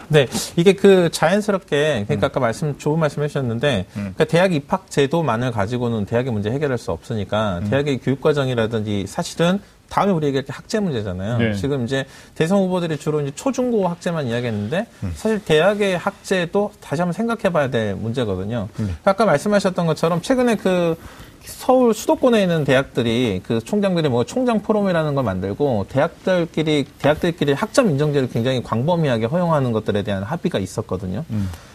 [0.08, 4.00] 네, 이게 그 자연스럽게 그러니까 아까 말씀 좋은 말씀 해주셨는데 음.
[4.14, 7.70] 그러니까 대학 입학 제도만을 가지고는 대학의 문제 해결할 수 없으니까 음.
[7.70, 11.38] 대학의 교육 과정이라든지 사실은 다음에 우리 얘기할 때 학제 문제잖아요.
[11.38, 11.54] 네.
[11.54, 12.04] 지금 이제
[12.34, 15.12] 대선 후보들이 주로 이제 초중고 학제만 이야기했는데 음.
[15.14, 18.68] 사실 대학의 학제도 다시 한번 생각해 봐야 될 문제거든요.
[18.72, 18.84] 네.
[18.84, 20.96] 그러니까 아까 말씀하셨던 것처럼 최근에 그
[21.44, 28.28] 서울 수도권에 있는 대학들이 그 총장들이 뭐 총장 포럼이라는 걸 만들고 대학들끼리 대학들끼리 학점 인정제를
[28.30, 31.24] 굉장히 광범위하게 허용하는 것들에 대한 합의가 있었거든요.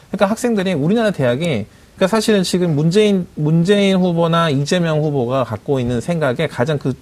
[0.10, 1.66] 그러니까 학생들이 우리나라 대학이
[1.96, 6.94] 그러니까 사실은 지금 문재인 문재인 후보나 이재명 후보가 갖고 있는 생각에 가장 그,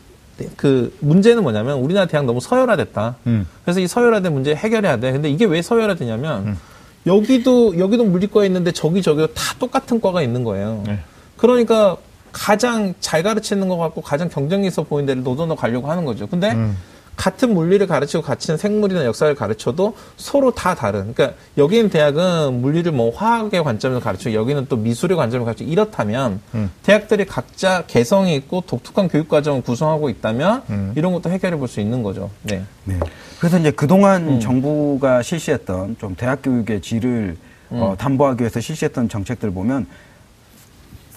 [0.56, 3.16] 그 문제는 뭐냐면 우리나라 대학 너무 서열화됐다.
[3.28, 3.48] 음.
[3.64, 5.12] 그래서 이 서열화된 문제 해결해야 돼.
[5.12, 6.58] 근데 이게 왜 서열화되냐면
[7.06, 10.84] 여기도 여기도 물리과 있는데 저기 저기도 다 똑같은 과가 있는 거예요.
[10.88, 11.00] 네.
[11.38, 11.98] 그러니까
[12.32, 16.28] 가장 잘 가르치는 것 같고 가장 경쟁력 있어 보이는 데를 노선으로 가려고 하는 거죠.
[16.28, 16.78] 근데 음.
[17.18, 21.14] 같은 물리를 가르치고 같은 생물이나 역사를 가르쳐도 서로 다 다른.
[21.14, 26.40] 그러니까 여기 있는 대학은 물리를 뭐 화학의 관점에서 가르치고 여기는 또 미술의 관점에서 가르치고 이렇다면
[26.54, 26.72] 음.
[26.84, 30.94] 대학들이 각자 개성이 있고 독특한 교육 과정을 구성하고 있다면 음.
[30.96, 32.30] 이런 것도 해결해 볼 수 있는 거죠.
[32.44, 32.64] 네.
[32.86, 33.00] 네.
[33.40, 34.40] 그래서 이제 그동안 음.
[34.40, 37.36] 정부가 실시했던 좀 대학 교육의 질을
[37.72, 37.98] 어, 음.
[37.98, 39.88] 담보하기 위해서 실시했던 정책들 보면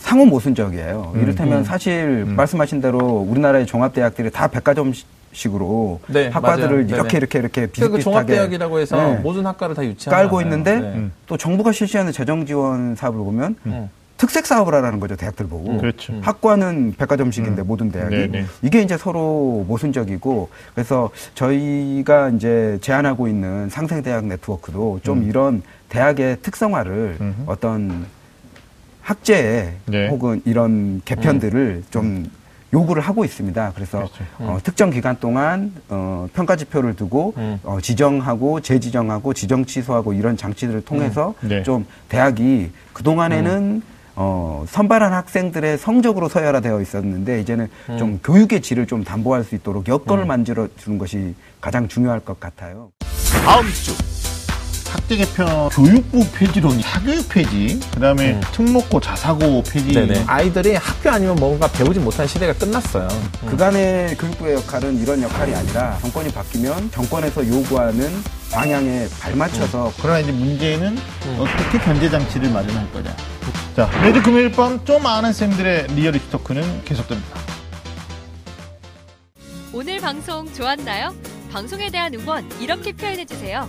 [0.01, 1.13] 상호 모순적이에요.
[1.17, 1.65] 이를테면 음.
[1.65, 2.99] 사실 말씀하신 대로
[3.29, 6.81] 우리나라의 종합대학들이 다 백과점식으로 네, 학과들을 맞아요.
[6.81, 7.19] 이렇게 네네.
[7.19, 9.15] 이렇게 이렇게 그러니까 그 비슷비슷하게 종합대학이라고 해서 네.
[9.19, 10.41] 모든 학과를 다 유치하는 깔고.
[10.43, 10.87] 있는데 네.
[10.95, 11.13] 음.
[11.27, 13.91] 또 정부가 실시하는 재정 지원 사업을 보면 음.
[14.17, 16.15] 특색 사업을 하라는 거죠 대학들 보고 그렇죠.
[16.23, 18.45] 학과는 백과점식인데 모든 대학이 네, 네.
[18.63, 27.17] 이게 이제 서로 모순적이고 그래서 저희가 이제 제안하고 있는 상생대학 네트워크도 좀 이런 대학의 특성화를
[27.21, 27.45] 음.
[27.47, 28.07] 어떤
[29.11, 30.09] 학제에 네.
[30.09, 32.31] 혹은 이런 개편들을 좀
[32.73, 33.73] 요구를 하고 있습니다.
[33.75, 34.25] 그래서 그렇죠.
[34.39, 37.59] 어, 특정 기간 동안 어, 평가 지표를 두고 음.
[37.65, 41.65] 어, 지정하고 재지정하고 지정 취소하고 이런 장치들을 통해서 네.
[41.65, 43.83] 좀 대학이 그 동안에는
[44.15, 50.27] 어, 선발한 학생들의 성적으로 서열화되어 있었는데 이제는 좀 교육의 질을 좀 담보할 수 있도록 여건을
[50.27, 52.91] 만들어 주는 것이 가장 중요할 것 같아요.
[53.45, 54.20] 다음 주
[54.91, 58.41] 학제 개편 교육부 폐지론 사교육 폐지 그다음에 음.
[58.53, 60.25] 특목고 자사고 폐지 네네.
[60.27, 63.09] 아이들이 학교 아니면 뭔가 배우지 못한 시대가 끝났어요.
[63.47, 68.11] 그간의 교육부의 역할은 이런 역할이 아니라 정권이 바뀌면 정권에서 요구하는
[68.53, 70.99] 방향에 발맞춰서 그러나 이제 문제는
[71.39, 73.15] 어떻게 견제 장치를 마련할 거냐.
[73.77, 77.39] 자, 매주 금요일 밤 좀 아는 쌤들의 리얼리티 토크는 계속됩니다.
[79.73, 81.15] 오늘 방송 좋았나요?
[81.53, 83.69] 방송에 대한 응원 이렇게 표현해 주세요.